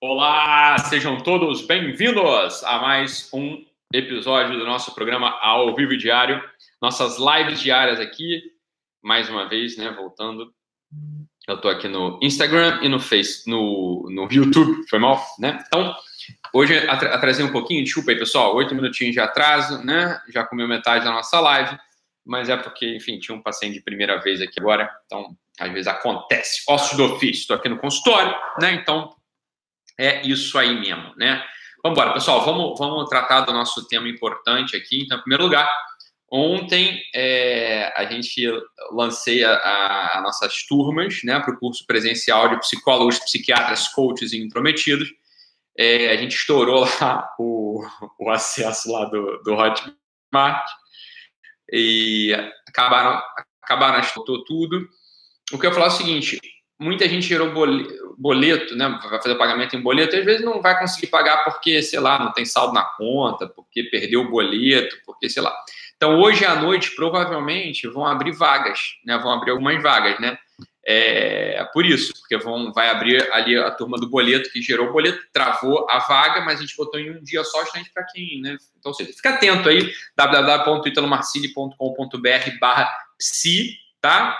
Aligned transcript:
Olá, 0.00 0.78
sejam 0.78 1.18
todos 1.18 1.66
bem-vindos 1.66 2.62
a 2.62 2.78
mais 2.78 3.28
um 3.34 3.64
episódio 3.92 4.56
do 4.56 4.64
nosso 4.64 4.94
programa 4.94 5.36
ao 5.40 5.74
vivo 5.74 5.96
diário, 5.96 6.40
nossas 6.80 7.16
lives 7.18 7.60
diárias 7.60 7.98
aqui, 7.98 8.40
mais 9.02 9.28
uma 9.28 9.48
vez, 9.48 9.76
né, 9.76 9.90
voltando. 9.90 10.54
Eu 11.48 11.56
estou 11.56 11.68
aqui 11.68 11.88
no 11.88 12.16
Instagram 12.22 12.78
e 12.80 12.88
no 12.88 13.00
Face, 13.00 13.50
no, 13.50 14.06
no 14.08 14.28
YouTube, 14.30 14.88
foi 14.88 15.00
mal, 15.00 15.20
né? 15.36 15.64
Então, 15.66 15.92
hoje 16.54 16.78
atrasei 16.88 17.44
um 17.44 17.50
pouquinho, 17.50 17.82
desculpa 17.82 18.12
aí, 18.12 18.18
pessoal, 18.20 18.54
oito 18.54 18.76
minutinhos 18.76 19.14
de 19.14 19.20
atraso, 19.20 19.84
né? 19.84 20.22
Já 20.28 20.44
comeu 20.44 20.68
metade 20.68 21.04
da 21.04 21.10
nossa 21.10 21.40
live, 21.40 21.76
mas 22.24 22.48
é 22.48 22.56
porque, 22.56 22.94
enfim, 22.94 23.18
tinha 23.18 23.36
um 23.36 23.42
paciente 23.42 23.74
de 23.74 23.82
primeira 23.82 24.20
vez 24.20 24.40
aqui 24.40 24.60
agora, 24.60 24.88
então, 25.06 25.36
às 25.58 25.72
vezes 25.72 25.88
acontece. 25.88 26.62
Ossos 26.68 26.96
do 26.96 27.04
ofício, 27.14 27.40
estou 27.40 27.56
aqui 27.56 27.68
no 27.68 27.78
consultório, 27.78 28.32
né? 28.60 28.74
Então, 28.74 29.12
é 29.98 30.26
isso 30.26 30.56
aí 30.56 30.78
mesmo, 30.78 31.12
né? 31.16 31.44
Vamos 31.82 31.98
embora, 31.98 32.14
pessoal, 32.14 32.44
vamos, 32.44 32.78
vamos 32.78 33.08
tratar 33.08 33.42
do 33.42 33.52
nosso 33.52 33.86
tema 33.86 34.08
importante 34.08 34.76
aqui. 34.76 35.02
Então, 35.02 35.18
em 35.18 35.20
primeiro 35.20 35.44
lugar, 35.44 35.68
ontem 36.30 37.00
é, 37.14 37.92
a 37.96 38.04
gente 38.04 38.44
lancei 38.92 39.44
a, 39.44 40.16
a, 40.16 40.20
nossas 40.20 40.66
turmas 40.66 41.20
né, 41.24 41.38
para 41.40 41.54
o 41.54 41.58
curso 41.58 41.86
presencial 41.86 42.48
de 42.48 42.58
psicólogos, 42.60 43.18
psiquiatras, 43.18 43.88
coaches 43.88 44.32
e 44.32 44.38
intrometidos. 44.38 45.08
É, 45.76 46.10
a 46.10 46.16
gente 46.16 46.34
estourou 46.34 46.86
lá 47.00 47.28
o, 47.38 47.84
o 48.18 48.30
acesso 48.30 48.90
lá 48.90 49.04
do, 49.04 49.40
do 49.44 49.54
Hotmart 49.54 50.68
e 51.72 52.34
acabaram, 52.68 53.22
acabaram 53.62 54.02
tudo. 54.46 54.88
O 55.52 55.58
que 55.58 55.66
eu 55.66 55.70
ia 55.70 55.74
falar 55.74 55.86
é 55.86 55.90
o 55.90 55.92
seguinte: 55.92 56.40
muita 56.78 57.08
gente 57.08 57.26
gerou 57.26 57.52
boleto, 58.16 58.76
né? 58.76 58.88
Vai 59.02 59.20
fazer 59.20 59.34
pagamento 59.34 59.76
em 59.76 59.80
boleto, 59.80 60.14
e 60.14 60.20
às 60.20 60.24
vezes 60.24 60.44
não 60.44 60.62
vai 60.62 60.78
conseguir 60.78 61.08
pagar 61.08 61.44
porque, 61.44 61.82
sei 61.82 61.98
lá, 61.98 62.18
não 62.18 62.32
tem 62.32 62.44
saldo 62.44 62.72
na 62.72 62.84
conta, 62.84 63.48
porque 63.48 63.84
perdeu 63.84 64.22
o 64.22 64.30
boleto, 64.30 64.96
porque, 65.04 65.28
sei 65.28 65.42
lá. 65.42 65.54
Então, 65.96 66.20
hoje 66.20 66.44
à 66.44 66.54
noite, 66.54 66.94
provavelmente, 66.94 67.88
vão 67.88 68.06
abrir 68.06 68.32
vagas, 68.32 68.78
né? 69.04 69.18
Vão 69.18 69.32
abrir 69.32 69.50
algumas 69.50 69.82
vagas, 69.82 70.20
né? 70.20 70.38
É, 70.90 71.62
por 71.72 71.84
isso, 71.84 72.14
porque 72.18 72.38
vão, 72.38 72.72
vai 72.72 72.88
abrir 72.88 73.30
ali 73.32 73.58
a 73.58 73.70
turma 73.70 73.98
do 73.98 74.08
boleto 74.08 74.50
que 74.50 74.62
gerou 74.62 74.88
o 74.88 74.92
boleto, 74.92 75.22
travou 75.32 75.86
a 75.90 75.98
vaga, 75.98 76.40
mas 76.40 76.58
a 76.58 76.62
gente 76.62 76.74
botou 76.76 76.98
em 76.98 77.10
um 77.10 77.22
dia 77.22 77.44
só, 77.44 77.60
justamente 77.60 77.90
para 77.90 78.04
quem, 78.04 78.40
né? 78.40 78.56
Então, 78.78 78.94
seja, 78.94 79.12
fica 79.12 79.28
atento 79.30 79.68
aí, 79.68 79.92
www.italomarcili.com.br 80.16 82.58
barra 82.58 82.90
psi, 83.18 83.76
tá? 84.00 84.34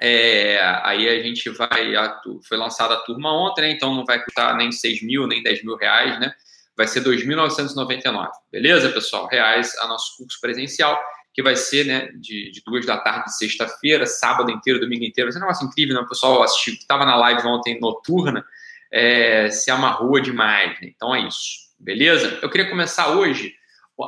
É, 0.00 0.60
aí 0.82 1.08
a 1.08 1.22
gente 1.22 1.48
vai. 1.50 1.96
A, 1.96 2.20
foi 2.46 2.58
lançada 2.58 2.94
a 2.94 3.00
turma 3.00 3.32
ontem, 3.32 3.62
né? 3.62 3.70
Então 3.70 3.94
não 3.94 4.04
vai 4.04 4.22
custar 4.22 4.54
nem 4.56 4.70
6 4.70 5.02
mil, 5.02 5.26
nem 5.26 5.42
10 5.42 5.64
mil 5.64 5.76
reais, 5.76 6.20
né? 6.20 6.34
Vai 6.76 6.86
ser 6.86 7.02
2.999, 7.02 8.28
beleza, 8.52 8.90
pessoal? 8.90 9.26
Reais 9.26 9.74
a 9.78 9.86
nosso 9.86 10.18
curso 10.18 10.38
presencial, 10.38 11.00
que 11.32 11.42
vai 11.42 11.56
ser, 11.56 11.86
né, 11.86 12.10
de, 12.20 12.50
de 12.50 12.62
duas 12.66 12.84
da 12.84 12.98
tarde 12.98 13.26
de 13.26 13.36
sexta-feira, 13.38 14.04
sábado 14.04 14.50
inteiro, 14.50 14.78
domingo 14.78 15.04
inteiro. 15.04 15.28
Vai 15.28 15.32
ser 15.32 15.38
um 15.38 15.42
negócio 15.42 15.66
incrível, 15.66 15.94
né? 15.94 16.02
O 16.02 16.08
pessoal 16.08 16.42
assistiu, 16.42 16.74
que 16.74 16.80
estava 16.80 17.06
na 17.06 17.16
live 17.16 17.46
ontem 17.46 17.80
noturna, 17.80 18.44
é, 18.92 19.48
se 19.48 19.70
amarrou 19.70 20.20
demais, 20.20 20.78
né? 20.82 20.88
Então 20.94 21.14
é 21.14 21.20
isso, 21.26 21.70
beleza? 21.78 22.38
Eu 22.42 22.50
queria 22.50 22.68
começar 22.68 23.08
hoje 23.08 23.54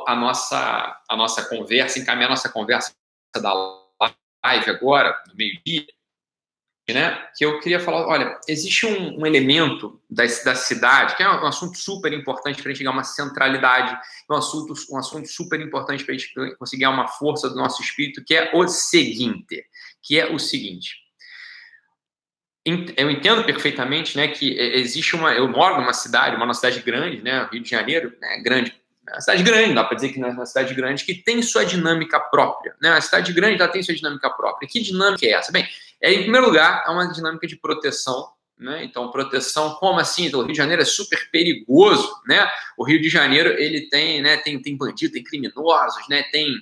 a 0.07 0.15
nossa, 0.15 1.01
a 1.09 1.15
nossa 1.15 1.43
conversa, 1.49 1.97
encaminhar 1.97 2.27
a 2.27 2.33
nossa 2.33 2.49
conversa 2.49 2.93
da 3.35 3.51
live 3.51 3.88
agora, 4.41 5.15
no 5.27 5.35
meio-dia, 5.35 5.85
né, 6.93 7.27
que 7.37 7.45
eu 7.45 7.59
queria 7.59 7.79
falar, 7.79 8.07
olha, 8.07 8.39
existe 8.47 8.85
um, 8.85 9.19
um 9.19 9.25
elemento 9.25 10.01
da, 10.09 10.23
da, 10.43 10.55
cidade, 10.55 11.15
que 11.15 11.23
é 11.23 11.29
um 11.29 11.45
assunto 11.45 11.77
super 11.77 12.11
importante 12.13 12.61
para 12.61 12.71
a 12.71 12.73
gente 12.73 12.83
ganhar 12.83 12.93
uma 12.93 13.03
centralidade, 13.03 13.95
um 14.29 14.33
assunto, 14.33 14.73
um 14.91 14.97
assunto 14.97 15.27
super 15.27 15.59
importante 15.61 16.03
para 16.03 16.15
a 16.15 16.17
gente 16.17 16.33
conseguir 16.57 16.87
uma 16.87 17.07
força 17.07 17.49
do 17.49 17.55
nosso 17.55 17.81
espírito, 17.81 18.23
que 18.23 18.35
é 18.35 18.51
o 18.55 18.67
seguinte, 18.67 19.63
que 20.01 20.19
é 20.19 20.31
o 20.31 20.39
seguinte, 20.39 20.95
eu 22.97 23.09
entendo 23.09 23.43
perfeitamente, 23.43 24.15
né, 24.17 24.27
que 24.27 24.57
existe 24.59 25.15
uma, 25.15 25.33
eu 25.33 25.47
moro 25.47 25.77
numa 25.77 25.93
cidade, 25.93 26.35
uma 26.35 26.53
cidade 26.53 26.81
grande, 26.81 27.21
né, 27.21 27.47
Rio 27.51 27.63
de 27.63 27.69
Janeiro, 27.69 28.15
né, 28.21 28.41
grande 28.43 28.78
é 29.09 29.13
uma 29.13 29.21
cidade 29.21 29.43
grande, 29.43 29.73
dá 29.73 29.83
para 29.83 29.95
dizer 29.95 30.09
que 30.09 30.21
é 30.21 30.27
uma 30.27 30.45
cidade 30.45 30.73
grande 30.73 31.03
que 31.03 31.15
tem 31.15 31.41
sua 31.41 31.65
dinâmica 31.65 32.19
própria. 32.19 32.75
Né? 32.79 32.89
A 32.89 33.01
cidade 33.01 33.33
grande 33.33 33.61
ela 33.61 33.71
tem 33.71 33.81
sua 33.81 33.95
dinâmica 33.95 34.29
própria. 34.29 34.67
Que 34.67 34.79
dinâmica 34.79 35.25
é 35.25 35.31
essa? 35.31 35.51
Bem, 35.51 35.67
é, 35.99 36.13
em 36.13 36.21
primeiro 36.21 36.45
lugar, 36.45 36.83
é 36.87 36.91
uma 36.91 37.11
dinâmica 37.11 37.47
de 37.47 37.55
proteção. 37.55 38.29
Né? 38.57 38.83
Então, 38.83 39.09
proteção, 39.09 39.75
como 39.75 39.99
assim? 39.99 40.25
Então, 40.25 40.41
o 40.41 40.43
Rio 40.43 40.51
de 40.51 40.57
Janeiro 40.57 40.81
é 40.81 40.85
super 40.85 41.29
perigoso. 41.31 42.13
Né? 42.27 42.47
O 42.77 42.83
Rio 42.83 43.01
de 43.01 43.09
Janeiro 43.09 43.49
ele 43.49 43.89
tem, 43.89 44.21
né, 44.21 44.37
tem, 44.37 44.61
tem 44.61 44.77
bandido, 44.77 45.13
tem 45.13 45.23
criminosos, 45.23 46.07
né? 46.07 46.23
tem, 46.31 46.53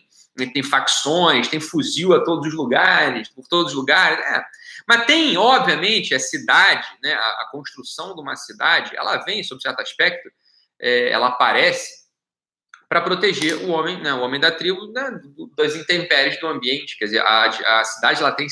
tem 0.53 0.63
facções, 0.63 1.49
tem 1.49 1.59
fuzil 1.59 2.13
a 2.13 2.23
todos 2.23 2.47
os 2.47 2.53
lugares, 2.53 3.27
por 3.29 3.45
todos 3.47 3.73
os 3.73 3.77
lugares. 3.77 4.19
Né? 4.19 4.43
Mas 4.87 5.05
tem, 5.05 5.35
obviamente, 5.37 6.15
a 6.15 6.19
cidade, 6.19 6.87
né, 7.03 7.13
a, 7.13 7.41
a 7.41 7.49
construção 7.51 8.15
de 8.15 8.21
uma 8.21 8.37
cidade, 8.37 8.95
ela 8.95 9.17
vem, 9.17 9.43
sob 9.43 9.61
certo 9.61 9.81
aspecto, 9.81 10.29
é, 10.79 11.09
ela 11.09 11.27
aparece 11.27 11.96
para 12.89 13.01
proteger 13.01 13.55
o 13.65 13.69
homem, 13.69 14.01
né, 14.01 14.13
o 14.13 14.21
homem 14.21 14.39
da 14.39 14.51
tribo 14.51 14.91
né, 14.91 15.19
das 15.55 15.75
intempéries 15.75 16.39
do 16.39 16.47
ambiente. 16.47 16.97
Quer 16.97 17.05
dizer, 17.05 17.19
a, 17.19 17.45
a 17.45 17.83
cidade 17.83 18.21
ela 18.21 18.31
tem 18.31 18.47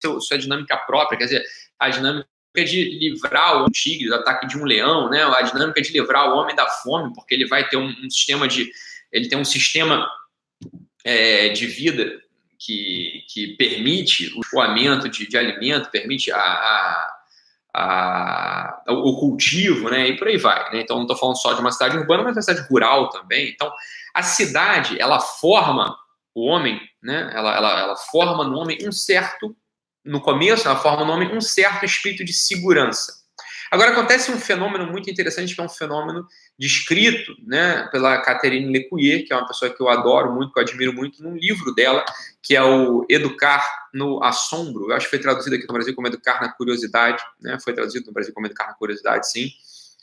seu, 0.00 0.20
sua 0.20 0.38
dinâmica 0.38 0.76
própria, 0.76 1.18
quer 1.18 1.24
dizer, 1.24 1.44
a 1.78 1.88
dinâmica 1.88 2.28
de 2.54 2.98
livrar 2.98 3.62
o 3.62 3.70
tigre 3.70 4.08
do 4.08 4.14
ataque 4.14 4.46
de 4.46 4.58
um 4.58 4.64
leão, 4.64 5.10
né, 5.10 5.24
a 5.24 5.42
dinâmica 5.42 5.80
de 5.80 5.92
livrar 5.92 6.30
o 6.30 6.36
homem 6.36 6.54
da 6.54 6.68
fome, 6.68 7.12
porque 7.14 7.34
ele 7.34 7.46
vai 7.46 7.68
ter 7.68 7.76
um, 7.76 7.88
um 7.88 8.10
sistema 8.10 8.46
de 8.46 8.70
ele 9.10 9.28
tem 9.28 9.38
um 9.38 9.44
sistema 9.44 10.08
é, 11.04 11.50
de 11.50 11.66
vida 11.66 12.22
que, 12.58 13.24
que 13.28 13.56
permite 13.56 14.32
o 14.36 14.40
escoamento 14.40 15.08
de, 15.08 15.28
de 15.28 15.36
alimento, 15.36 15.90
permite 15.90 16.32
a, 16.32 16.38
a 16.38 17.21
a, 17.74 18.84
o 18.88 19.18
cultivo, 19.18 19.88
né, 19.88 20.08
e 20.08 20.16
por 20.16 20.28
aí 20.28 20.36
vai. 20.36 20.72
Né? 20.72 20.80
Então, 20.80 20.96
não 20.96 21.04
estou 21.04 21.16
falando 21.16 21.36
só 21.36 21.52
de 21.54 21.60
uma 21.60 21.72
cidade 21.72 21.96
urbana, 21.96 22.22
mas 22.22 22.36
uma 22.36 22.42
cidade 22.42 22.66
rural 22.68 23.08
também. 23.08 23.50
Então, 23.50 23.72
a 24.14 24.22
cidade, 24.22 25.00
ela 25.00 25.20
forma 25.20 25.96
o 26.34 26.46
homem, 26.46 26.80
né, 27.02 27.30
ela, 27.34 27.56
ela, 27.56 27.80
ela 27.80 27.96
forma 27.96 28.44
no 28.44 28.58
homem 28.58 28.78
um 28.86 28.92
certo, 28.92 29.56
no 30.04 30.20
começo, 30.20 30.66
ela 30.66 30.76
forma 30.76 31.04
no 31.04 31.12
homem 31.12 31.34
um 31.34 31.40
certo 31.40 31.84
espírito 31.84 32.24
de 32.24 32.32
segurança. 32.32 33.21
Agora, 33.72 33.92
acontece 33.92 34.30
um 34.30 34.38
fenômeno 34.38 34.86
muito 34.86 35.10
interessante, 35.10 35.54
que 35.54 35.60
é 35.60 35.64
um 35.64 35.68
fenômeno 35.68 36.28
descrito 36.58 37.34
né, 37.42 37.88
pela 37.90 38.20
Catherine 38.20 38.70
Lecuyer, 38.70 39.26
que 39.26 39.32
é 39.32 39.36
uma 39.36 39.48
pessoa 39.48 39.70
que 39.70 39.80
eu 39.80 39.88
adoro 39.88 40.30
muito, 40.30 40.52
que 40.52 40.58
eu 40.58 40.62
admiro 40.62 40.92
muito, 40.92 41.22
num 41.22 41.34
livro 41.34 41.74
dela, 41.74 42.04
que 42.42 42.54
é 42.54 42.62
o 42.62 43.06
Educar 43.08 43.66
no 43.94 44.22
Assombro. 44.22 44.90
Eu 44.90 44.94
acho 44.94 45.06
que 45.06 45.10
foi 45.16 45.18
traduzido 45.18 45.56
aqui 45.56 45.66
no 45.66 45.72
Brasil 45.72 45.94
como 45.94 46.06
Educar 46.06 46.42
na 46.42 46.52
Curiosidade, 46.52 47.24
né? 47.40 47.58
foi 47.64 47.72
traduzido 47.72 48.04
no 48.08 48.12
Brasil 48.12 48.34
como 48.34 48.46
Educar 48.46 48.66
na 48.66 48.74
Curiosidade, 48.74 49.30
sim. 49.30 49.50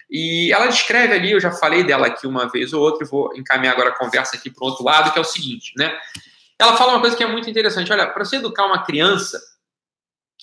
E 0.09 0.51
ela 0.51 0.65
descreve 0.65 1.13
ali, 1.13 1.33
eu 1.33 1.39
já 1.39 1.51
falei 1.51 1.83
dela 1.83 2.07
aqui 2.07 2.25
uma 2.25 2.49
vez 2.49 2.73
ou 2.73 2.81
outra, 2.81 3.05
e 3.05 3.07
vou 3.07 3.31
encaminhar 3.35 3.73
agora 3.73 3.89
a 3.89 3.95
conversa 3.95 4.35
aqui 4.35 4.49
para 4.49 4.65
o 4.65 4.67
outro 4.67 4.83
lado, 4.83 5.13
que 5.13 5.19
é 5.19 5.21
o 5.21 5.25
seguinte, 5.25 5.73
né? 5.77 5.95
Ela 6.57 6.75
fala 6.75 6.93
uma 6.93 7.01
coisa 7.01 7.15
que 7.15 7.23
é 7.23 7.27
muito 7.27 7.47
interessante. 7.47 7.91
Olha, 7.91 8.07
para 8.07 8.25
você 8.25 8.37
educar 8.37 8.65
uma 8.65 8.83
criança, 8.83 9.39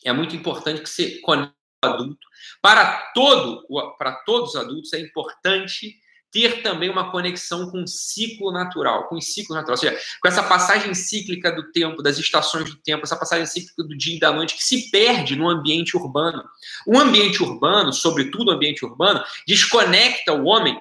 é 0.04 0.12
muito 0.12 0.36
importante 0.36 0.80
que 0.80 0.88
você 0.88 1.18
conecte 1.18 1.55
adulto 1.86 2.26
para, 2.60 3.12
todo, 3.14 3.66
para 3.98 4.12
todos 4.12 4.50
os 4.50 4.56
adultos 4.56 4.92
é 4.92 5.00
importante 5.00 5.96
ter 6.30 6.62
também 6.62 6.90
uma 6.90 7.10
conexão 7.10 7.70
com 7.70 7.82
o 7.82 7.88
ciclo 7.88 8.52
natural, 8.52 9.08
com 9.08 9.16
o 9.16 9.22
ciclo 9.22 9.54
natural, 9.54 9.72
ou 9.72 9.78
seja, 9.78 9.98
com 10.20 10.28
essa 10.28 10.42
passagem 10.42 10.92
cíclica 10.92 11.50
do 11.50 11.70
tempo, 11.72 12.02
das 12.02 12.18
estações 12.18 12.68
do 12.68 12.76
tempo, 12.76 13.04
essa 13.04 13.16
passagem 13.16 13.46
cíclica 13.46 13.82
do 13.82 13.96
dia 13.96 14.16
e 14.16 14.20
da 14.20 14.32
noite 14.32 14.54
que 14.54 14.64
se 14.64 14.90
perde 14.90 15.34
no 15.34 15.48
ambiente 15.48 15.96
urbano. 15.96 16.44
O 16.86 16.98
ambiente 16.98 17.42
urbano, 17.42 17.92
sobretudo 17.92 18.48
o 18.48 18.50
ambiente 18.52 18.84
urbano, 18.84 19.24
desconecta 19.46 20.32
o 20.32 20.44
homem 20.44 20.78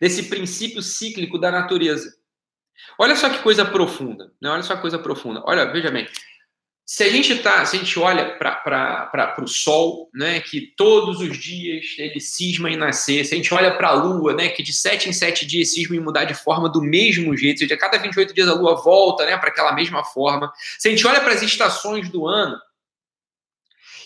desse 0.00 0.22
princípio 0.24 0.82
cíclico 0.82 1.38
da 1.38 1.50
natureza. 1.50 2.16
Olha 2.98 3.16
só 3.16 3.28
que 3.28 3.42
coisa 3.42 3.64
profunda, 3.64 4.32
né? 4.40 4.48
Olha 4.48 4.62
só 4.62 4.74
que 4.74 4.82
coisa 4.82 4.98
profunda. 4.98 5.42
Olha, 5.44 5.70
veja 5.70 5.90
bem, 5.90 6.08
se 6.86 7.02
a 7.02 7.08
gente 7.08 7.38
tá, 7.38 7.64
se 7.64 7.76
a 7.76 7.78
gente 7.78 7.98
olha 7.98 8.36
para 8.36 9.42
o 9.42 9.46
Sol, 9.46 10.10
né, 10.12 10.40
que 10.40 10.60
todos 10.76 11.18
os 11.20 11.38
dias 11.38 11.86
ele 11.96 12.20
cisma 12.20 12.70
em 12.70 12.76
nascer, 12.76 13.24
se 13.24 13.32
a 13.32 13.36
gente 13.38 13.54
olha 13.54 13.74
para 13.74 13.88
a 13.88 13.92
Lua, 13.92 14.34
né, 14.34 14.50
que 14.50 14.62
de 14.62 14.72
sete 14.72 15.08
em 15.08 15.12
sete 15.12 15.46
dias 15.46 15.72
cisma 15.72 15.96
em 15.96 16.00
mudar 16.00 16.24
de 16.24 16.34
forma 16.34 16.68
do 16.68 16.82
mesmo 16.82 17.34
jeito, 17.36 17.56
ou 17.56 17.58
seja, 17.60 17.74
a 17.74 17.78
cada 17.78 17.96
28 17.96 18.34
dias 18.34 18.48
a 18.48 18.54
Lua 18.54 18.74
volta 18.74 19.24
né, 19.24 19.36
para 19.38 19.48
aquela 19.48 19.72
mesma 19.72 20.04
forma, 20.04 20.52
se 20.78 20.88
a 20.88 20.90
gente 20.90 21.06
olha 21.06 21.20
para 21.22 21.32
as 21.32 21.42
estações 21.42 22.10
do 22.10 22.26
ano 22.26 22.58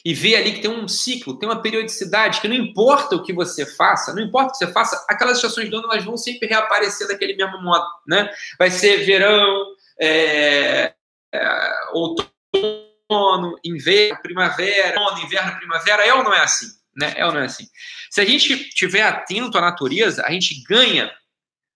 e 0.05 0.15
vê 0.15 0.37
ali 0.37 0.53
que 0.53 0.63
tem 0.63 0.71
um 0.71 0.87
ciclo, 0.87 1.37
tem 1.37 1.49
uma 1.49 1.61
periodicidade, 1.61 2.41
que 2.41 2.47
não 2.47 2.55
importa 2.55 3.17
o 3.17 3.23
que 3.25 3.33
você 3.33 3.67
faça, 3.67 4.15
não 4.15 4.23
importa 4.23 4.51
o 4.51 4.53
que 4.53 4.59
você 4.59 4.73
faça, 4.73 5.05
aquelas 5.09 5.39
estações 5.39 5.69
do 5.69 5.79
ano 5.79 5.89
elas 5.91 6.05
vão 6.05 6.17
sempre 6.17 6.47
reaparecer 6.47 7.09
daquele 7.09 7.35
mesmo 7.35 7.61
modo, 7.61 7.85
né? 8.07 8.31
Vai 8.57 8.71
ser 8.71 9.05
verão, 9.05 9.67
é, 10.01 10.95
é, 11.35 11.71
outono, 11.93 12.38
outono, 12.55 13.59
inverno, 13.65 14.21
primavera, 14.23 15.01
outono, 15.01 15.25
inverno, 15.25 15.57
primavera, 15.57 16.07
é 16.07 16.13
ou 16.15 16.23
não 16.23 16.35
é 16.35 16.41
assim? 16.41 16.79
né? 16.99 17.15
É 17.17 17.25
ou 17.25 17.33
não 17.33 17.41
é 17.41 17.45
assim? 17.45 17.67
Se 18.11 18.21
a 18.21 18.25
gente 18.25 18.71
tiver 18.71 19.03
atento 19.03 19.57
à 19.57 19.61
natureza, 19.61 20.25
a 20.27 20.33
gente 20.33 20.63
ganha 20.65 21.15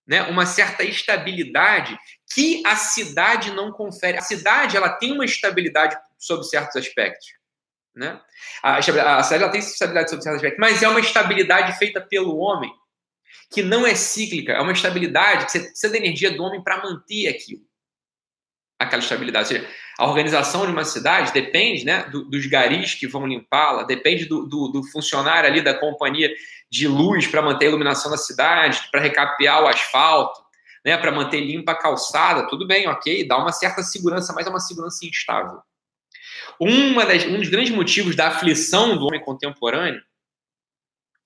né, 0.05 0.23
uma 0.23 0.45
certa 0.45 0.83
estabilidade 0.83 1.97
que 2.35 2.61
a 2.67 2.75
cidade 2.75 3.53
não 3.53 3.71
confere. 3.71 4.19
A 4.19 4.23
cidade 4.23 4.77
ela 4.77 4.89
tem 4.89 5.13
uma 5.13 5.25
estabilidade 5.25 5.97
sob 6.19 6.45
certos 6.45 6.75
aspectos. 6.75 7.29
Né? 7.95 8.21
A, 8.63 8.79
a 8.79 8.83
cidade 9.23 9.45
ela 9.45 9.53
tem 9.53 9.61
estabilidade 9.61 10.11
sob 10.11 10.23
certos 10.23 10.43
aspectos, 10.43 10.61
mas 10.61 10.83
é 10.83 10.89
uma 10.89 11.01
estabilidade 11.01 11.79
feita 11.79 12.01
pelo 12.01 12.37
homem, 12.39 12.73
que 13.49 13.63
não 13.63 13.87
é 13.87 13.95
cíclica, 13.95 14.53
é 14.53 14.61
uma 14.61 14.73
estabilidade 14.73 15.45
que 15.45 15.53
você 15.53 15.61
precisa 15.61 15.93
da 15.93 15.99
energia 15.99 16.33
do 16.33 16.43
homem 16.43 16.63
para 16.63 16.83
manter 16.83 17.29
aquilo. 17.29 17.63
Aquela 18.83 19.03
estabilidade. 19.03 19.55
Ou 19.55 19.57
seja, 19.57 19.69
a 19.99 20.07
organização 20.07 20.67
de 20.67 20.73
uma 20.73 20.85
cidade 20.85 21.33
depende 21.33 21.85
né, 21.85 22.05
do, 22.05 22.25
dos 22.25 22.47
garis 22.47 22.95
que 22.95 23.07
vão 23.07 23.27
limpá-la, 23.27 23.83
depende 23.83 24.25
do, 24.25 24.47
do, 24.47 24.69
do 24.69 24.83
funcionário 24.85 25.49
ali 25.49 25.61
da 25.61 25.75
companhia 25.75 26.31
de 26.71 26.89
luz 26.89 27.27
para 27.27 27.43
manter 27.43 27.67
a 27.67 27.69
iluminação 27.69 28.11
da 28.11 28.17
cidade, 28.17 28.89
para 28.91 29.01
recapear 29.01 29.63
o 29.63 29.69
asfalto, 29.69 30.41
né, 30.85 30.97
para 30.97 31.13
manter 31.13 31.41
limpa 31.41 31.73
a 31.73 31.79
calçada, 31.79 32.49
tudo 32.49 32.67
bem, 32.67 32.89
ok, 32.89 33.27
dá 33.27 33.37
uma 33.37 33.53
certa 33.53 33.83
segurança, 33.83 34.33
mas 34.33 34.47
é 34.47 34.51
uma 34.51 34.61
segurança 34.61 35.07
instável. 35.07 35.61
Uma 36.59 37.05
das, 37.05 37.25
um 37.27 37.39
dos 37.39 37.49
grandes 37.49 37.73
motivos 37.75 38.17
da 38.17 38.29
aflição 38.29 38.97
do 38.97 39.07
homem 39.07 39.21
contemporâneo 39.21 40.03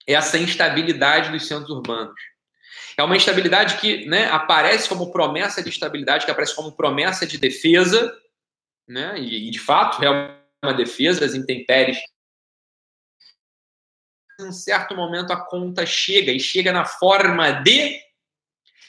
é 0.07 0.13
essa 0.13 0.39
instabilidade 0.39 1.31
dos 1.31 1.47
centros 1.47 1.71
urbanos. 1.71 2.15
É 2.99 3.03
uma 3.03 3.17
instabilidade 3.17 3.79
que 3.79 4.07
né, 4.07 4.27
aparece 4.31 4.89
como 4.89 5.13
promessa 5.13 5.63
de 5.63 5.69
estabilidade, 5.69 6.25
que 6.25 6.31
aparece 6.31 6.55
como 6.55 6.73
promessa 6.73 7.27
de 7.27 7.37
defesa, 7.37 8.17
né, 8.89 9.19
e, 9.19 9.49
e 9.49 9.51
de 9.51 9.59
fato 9.59 10.03
é 10.03 10.09
uma 10.65 10.73
defesa 10.73 11.21
das 11.21 11.35
intempéries. 11.35 11.99
Em 14.41 14.45
um 14.45 14.53
certo 14.53 14.95
momento 14.95 15.33
a 15.33 15.45
conta 15.45 15.85
chega, 15.85 16.33
e 16.33 16.41
chega 16.41 16.73
na 16.73 16.85
forma 16.85 17.51
de 17.53 18.01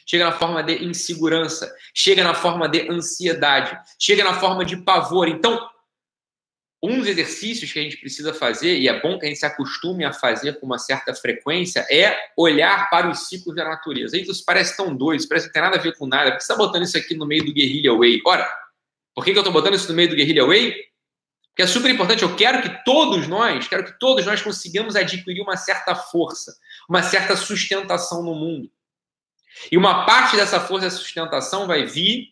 chega 0.06 0.24
na 0.24 0.32
forma 0.32 0.64
de 0.64 0.86
insegurança, 0.86 1.70
chega 1.94 2.24
na 2.24 2.34
forma 2.34 2.70
de 2.70 2.90
ansiedade, 2.90 3.78
chega 4.00 4.24
na 4.24 4.40
forma 4.40 4.64
de 4.64 4.78
pavor. 4.78 5.28
Então, 5.28 5.70
um 6.82 7.00
dos 7.00 7.08
exercícios 7.08 7.72
que 7.72 7.80
a 7.80 7.82
gente 7.82 7.98
precisa 7.98 8.34
fazer, 8.34 8.78
e 8.78 8.88
é 8.88 9.02
bom 9.02 9.18
que 9.18 9.26
a 9.26 9.30
gente 9.30 9.40
se 9.40 9.46
acostume 9.46 10.06
a 10.06 10.14
fazer 10.14 10.60
com 10.60 10.66
uma 10.66 10.78
certa 10.78 11.14
frequência, 11.14 11.86
é 11.90 12.16
olhar 12.38 12.90
para 12.90 13.10
os 13.10 13.28
ciclos 13.28 13.56
da 13.56 13.64
natureza. 13.64 14.18
Isso 14.18 14.44
parece 14.46 14.78
tão 14.78 14.96
doido, 14.96 15.20
isso 15.20 15.28
parece 15.28 15.48
que 15.48 15.50
não 15.50 15.54
tem 15.54 15.62
nada 15.64 15.78
a 15.78 15.84
ver 15.84 15.98
com 15.98 16.06
nada. 16.06 16.32
Por 16.32 16.38
que 16.38 16.44
você 16.44 16.52
está 16.52 16.64
botando 16.64 16.84
isso 16.84 16.98
aqui 16.98 17.16
no 17.16 17.26
meio 17.26 17.44
do 17.44 17.54
Guerrilla 17.54 17.98
Way? 17.98 18.22
Ora, 18.26 18.48
por 19.16 19.26
que, 19.26 19.32
eu 19.32 19.38
estou 19.38 19.52
botando 19.52 19.74
isso 19.74 19.90
no 19.90 19.96
meio 19.96 20.10
do 20.10 20.16
Guerrilla 20.16 20.46
Way? 20.46 20.76
Porque 21.50 21.64
é 21.64 21.68
super 21.68 21.90
importante. 21.90 22.22
Eu 22.22 22.36
quero 22.36 22.62
que 22.62 22.84
todos 22.86 23.28
nós, 23.28 23.68
quero 23.68 23.84
que 23.84 23.98
todos 23.98 24.24
nós 24.28 24.44
consigamos 24.44 24.96
adquirir 24.96 25.42
uma 25.42 25.58
certa 25.58 25.96
força, 25.96 26.56
uma 26.88 27.02
certa 27.02 27.36
sustentação 27.36 28.22
no 28.22 28.36
mundo. 28.36 28.70
E 29.72 29.78
uma 29.78 30.06
parte 30.06 30.36
dessa 30.36 30.60
força 30.60 30.88
de 30.88 30.94
sustentação 30.94 31.66
vai 31.66 31.84
vir 31.84 32.28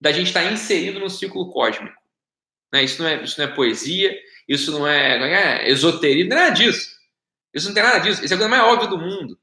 da 0.00 0.10
gente 0.12 0.28
estar 0.28 0.50
inserido 0.50 0.98
no 0.98 1.10
ciclo 1.10 1.50
cósmico. 1.52 2.03
Né? 2.74 2.82
Isso, 2.82 3.00
não 3.00 3.08
é, 3.08 3.22
isso 3.22 3.38
não 3.38 3.46
é 3.46 3.54
poesia, 3.54 4.18
isso 4.48 4.72
não 4.72 4.84
é, 4.84 5.16
não 5.16 5.26
é 5.26 5.70
esoterismo, 5.70 6.30
não 6.30 6.36
é 6.36 6.40
nada 6.40 6.56
disso. 6.56 6.90
Isso 7.54 7.68
não 7.68 7.74
tem 7.74 7.84
nada 7.84 8.00
disso. 8.00 8.24
Isso 8.24 8.34
é 8.34 8.36
a 8.36 8.38
coisa 8.38 8.50
mais 8.50 8.64
óbvia 8.64 8.88
do 8.88 8.98
mundo. 8.98 9.38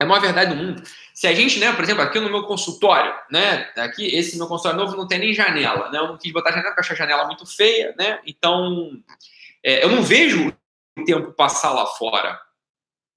É 0.00 0.02
a 0.02 0.06
maior 0.08 0.20
verdade 0.20 0.52
do 0.52 0.60
mundo. 0.60 0.82
Se 1.14 1.28
a 1.28 1.34
gente, 1.34 1.60
né, 1.60 1.72
por 1.72 1.84
exemplo, 1.84 2.02
aqui 2.02 2.18
no 2.18 2.28
meu 2.28 2.42
consultório, 2.42 3.14
né, 3.30 3.70
aqui, 3.76 4.06
esse 4.16 4.36
meu 4.36 4.48
consultório 4.48 4.76
novo 4.76 4.96
não 4.96 5.06
tem 5.06 5.20
nem 5.20 5.32
janela, 5.32 5.88
né, 5.92 6.00
eu 6.00 6.08
não 6.08 6.18
quis 6.18 6.32
botar 6.32 6.50
janela 6.50 6.70
porque 6.70 6.80
achei 6.80 6.94
a 6.94 6.98
janela 6.98 7.26
muito 7.26 7.46
feia, 7.46 7.94
né, 7.96 8.20
então 8.26 8.90
é, 9.62 9.84
eu 9.84 9.90
não 9.90 10.02
vejo 10.02 10.48
o 10.98 11.04
tempo 11.04 11.30
passar 11.32 11.70
lá 11.72 11.86
fora, 11.86 12.40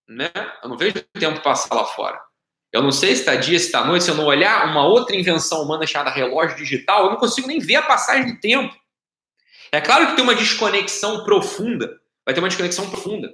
né, 0.07 0.29
eu 0.61 0.69
não 0.69 0.77
vejo 0.77 0.97
o 0.99 1.19
tempo 1.19 1.41
passar 1.41 1.73
lá 1.73 1.85
fora. 1.85 2.21
Eu 2.71 2.83
não 2.83 2.91
sei 2.91 3.15
se 3.15 3.21
está 3.21 3.35
dia, 3.35 3.57
se 3.57 3.67
está 3.67 3.85
noite, 3.85 4.03
se 4.03 4.11
eu 4.11 4.15
não 4.15 4.25
olhar 4.25 4.67
uma 4.67 4.85
outra 4.85 5.15
invenção 5.15 5.63
humana 5.63 5.87
chamada 5.87 6.11
relógio 6.11 6.57
digital, 6.57 7.05
eu 7.05 7.11
não 7.11 7.17
consigo 7.17 7.47
nem 7.47 7.57
ver 7.57 7.77
a 7.77 7.83
passagem 7.83 8.33
do 8.33 8.39
tempo. 8.39 8.75
É 9.71 9.81
claro 9.81 10.07
que 10.07 10.15
tem 10.15 10.23
uma 10.23 10.35
desconexão 10.35 11.23
profunda, 11.23 11.99
vai 12.25 12.33
ter 12.33 12.39
uma 12.39 12.47
desconexão 12.47 12.89
profunda, 12.89 13.33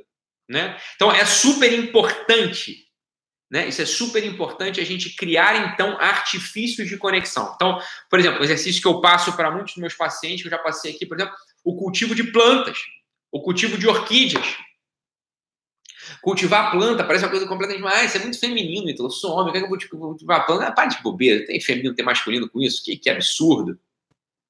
né? 0.50 0.78
Então 0.96 1.12
é 1.12 1.26
super 1.26 1.72
importante, 1.74 2.88
né? 3.50 3.68
Isso 3.68 3.82
é 3.82 3.86
super 3.86 4.24
importante 4.24 4.80
a 4.80 4.86
gente 4.86 5.16
criar 5.16 5.74
então 5.74 5.98
artifícios 6.00 6.88
de 6.88 6.98
conexão. 6.98 7.52
Então, 7.56 7.80
por 8.10 8.20
exemplo, 8.20 8.40
o 8.42 8.44
exercício 8.44 8.82
que 8.82 8.88
eu 8.88 9.02
passo 9.02 9.36
para 9.36 9.52
muitos 9.52 9.74
dos 9.74 9.82
meus 9.82 9.94
pacientes, 9.94 10.42
que 10.42 10.48
eu 10.48 10.52
já 10.52 10.58
passei 10.58 10.94
aqui, 10.94 11.06
por 11.06 11.18
exemplo, 11.18 11.36
o 11.64 11.76
cultivo 11.76 12.16
de 12.16 12.24
plantas, 12.24 12.78
o 13.32 13.42
cultivo 13.42 13.78
de 13.78 13.88
orquídeas. 13.88 14.58
Cultivar 16.22 16.72
planta 16.72 17.04
parece 17.04 17.24
uma 17.24 17.32
coisa 17.32 17.48
completamente. 17.48 17.86
Ah, 17.88 18.04
isso 18.04 18.18
é 18.18 18.20
muito 18.20 18.40
feminino, 18.40 18.90
então 18.90 19.06
eu 19.06 19.10
sou 19.10 19.32
homem, 19.32 19.54
como 19.54 19.58
é 19.58 19.78
que 19.80 19.94
eu 19.94 20.00
vou 20.00 20.10
cultivar 20.10 20.46
planta? 20.46 20.68
Ah, 20.68 20.72
para 20.72 20.88
de 20.88 21.02
bobeira, 21.02 21.46
tem 21.46 21.60
feminino, 21.60 21.96
tem 21.96 22.06
masculino 22.06 22.50
com 22.50 22.60
isso, 22.62 22.84
que, 22.84 22.98
que 22.98 23.10
absurdo. 23.10 23.80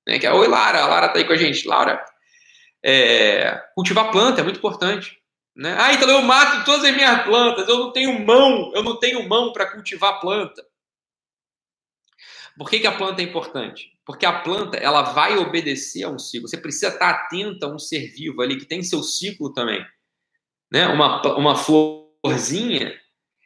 Né? 0.07 0.19
Que 0.19 0.27
é, 0.27 0.33
Oi, 0.33 0.48
Lara, 0.48 0.81
a 0.81 0.88
Lara 0.88 1.09
tá 1.09 1.19
aí 1.19 1.25
com 1.25 1.33
a 1.33 1.38
gente. 1.38 1.68
Laura, 1.68 2.03
é, 2.83 3.62
cultivar 3.75 4.12
planta 4.12 4.42
é 4.42 4.44
muito 4.44 4.57
importante. 4.57 5.18
Né? 5.56 5.75
Ah, 5.80 5.94
então 5.94 6.09
eu 6.09 6.21
mato 6.21 6.65
todas 6.65 6.86
as 6.86 6.95
minhas 6.95 7.24
plantas, 7.24 7.68
eu 7.68 7.77
não 7.77 7.92
tenho 7.92 8.25
mão, 8.25 8.71
eu 8.74 8.83
não 8.83 8.98
tenho 8.98 9.27
mão 9.27 9.51
para 9.51 9.69
cultivar 9.69 10.19
planta. 10.19 10.65
Por 12.57 12.69
que, 12.69 12.80
que 12.80 12.88
a 12.88 12.98
planta 12.98 13.21
é 13.21 13.25
importante? 13.25 13.89
Porque 14.06 14.25
a 14.25 14.39
planta 14.39 14.77
ela 14.77 15.01
vai 15.01 15.38
obedecer 15.38 16.04
a 16.04 16.09
um 16.09 16.19
ciclo. 16.19 16.47
Você 16.47 16.57
precisa 16.57 16.89
estar 16.89 17.09
atento 17.09 17.65
a 17.65 17.69
um 17.69 17.80
ser 17.80 18.07
vivo 18.13 18.42
ali 18.42 18.57
que 18.57 18.65
tem 18.65 18.83
seu 18.83 19.04
ciclo 19.04 19.54
também 19.54 19.86
né, 20.71 20.88
uma, 20.88 21.21
uma 21.36 21.56
florzinha, 21.56 22.97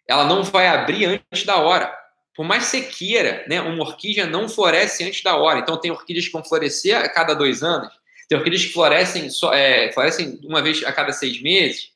ela 0.07 0.25
não 0.25 0.43
vai 0.43 0.67
abrir 0.67 1.05
antes 1.05 1.43
da 1.43 1.57
hora. 1.57 1.91
Por 2.35 2.45
mais 2.45 2.65
que 2.65 2.69
você 2.71 2.81
queira, 2.81 3.45
né, 3.47 3.61
uma 3.61 3.83
orquídea 3.83 4.25
não 4.25 4.49
floresce 4.49 5.03
antes 5.03 5.23
da 5.23 5.35
hora. 5.35 5.59
Então, 5.59 5.79
tem 5.79 5.91
orquídeas 5.91 6.25
que 6.25 6.33
vão 6.33 6.43
florescer 6.43 6.97
a 6.97 7.07
cada 7.07 7.33
dois 7.33 7.63
anos, 7.63 7.93
tem 8.27 8.37
orquídeas 8.37 8.65
que 8.65 8.73
florescem, 8.73 9.29
só, 9.29 9.53
é, 9.53 9.91
florescem 9.93 10.39
uma 10.43 10.61
vez 10.61 10.83
a 10.83 10.91
cada 10.91 11.11
seis 11.11 11.41
meses. 11.41 11.91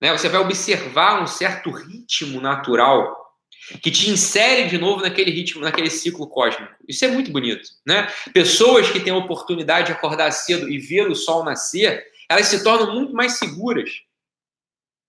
Né? 0.00 0.12
Você 0.12 0.28
vai 0.28 0.40
observar 0.40 1.22
um 1.22 1.26
certo 1.26 1.70
ritmo 1.70 2.40
natural 2.40 3.16
que 3.82 3.90
te 3.90 4.08
insere 4.10 4.68
de 4.68 4.78
novo 4.78 5.02
naquele 5.02 5.30
ritmo, 5.30 5.62
naquele 5.62 5.90
ciclo 5.90 6.28
cósmico. 6.28 6.72
Isso 6.86 7.04
é 7.04 7.08
muito 7.08 7.30
bonito, 7.30 7.68
né? 7.86 8.10
Pessoas 8.32 8.88
que 8.90 9.00
têm 9.00 9.12
a 9.12 9.16
oportunidade 9.16 9.88
de 9.88 9.92
acordar 9.92 10.30
cedo 10.30 10.70
e 10.70 10.78
ver 10.78 11.08
o 11.08 11.14
sol 11.14 11.44
nascer, 11.44 12.06
elas 12.30 12.46
se 12.46 12.62
tornam 12.62 12.94
muito 12.94 13.12
mais 13.12 13.32
seguras 13.32 13.90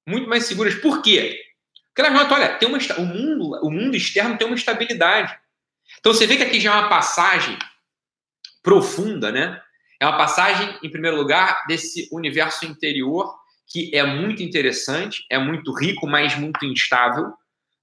muito 0.10 0.28
mais 0.28 0.46
seguras. 0.46 0.76
Por 0.76 1.02
quê? 1.02 1.40
Porque 1.90 2.02
elas 2.02 2.14
notam, 2.14 2.38
olha, 2.38 2.56
tem 2.56 2.68
uma, 2.68 2.78
o, 2.98 3.06
mundo, 3.06 3.60
o 3.64 3.72
mundo 3.72 3.96
externo 3.96 4.38
tem 4.38 4.48
uma 4.48 4.56
estabilidade. 4.56 5.38
Então 6.00 6.14
você 6.14 6.26
vê 6.28 6.38
que 6.38 6.44
aqui 6.44 6.60
já 6.60 6.74
é 6.74 6.80
uma 6.80 6.90
passagem 6.90 7.58
profunda, 8.62 9.32
né? 9.32 9.62
É 10.00 10.06
uma 10.06 10.18
passagem, 10.18 10.78
em 10.82 10.90
primeiro 10.90 11.18
lugar, 11.18 11.66
desse 11.68 12.08
universo 12.12 12.66
interior 12.66 13.38
que 13.68 13.96
é 13.96 14.04
muito 14.04 14.42
interessante, 14.42 15.24
é 15.30 15.38
muito 15.38 15.72
rico, 15.74 16.08
mas 16.08 16.36
muito 16.36 16.66
instável, 16.66 17.34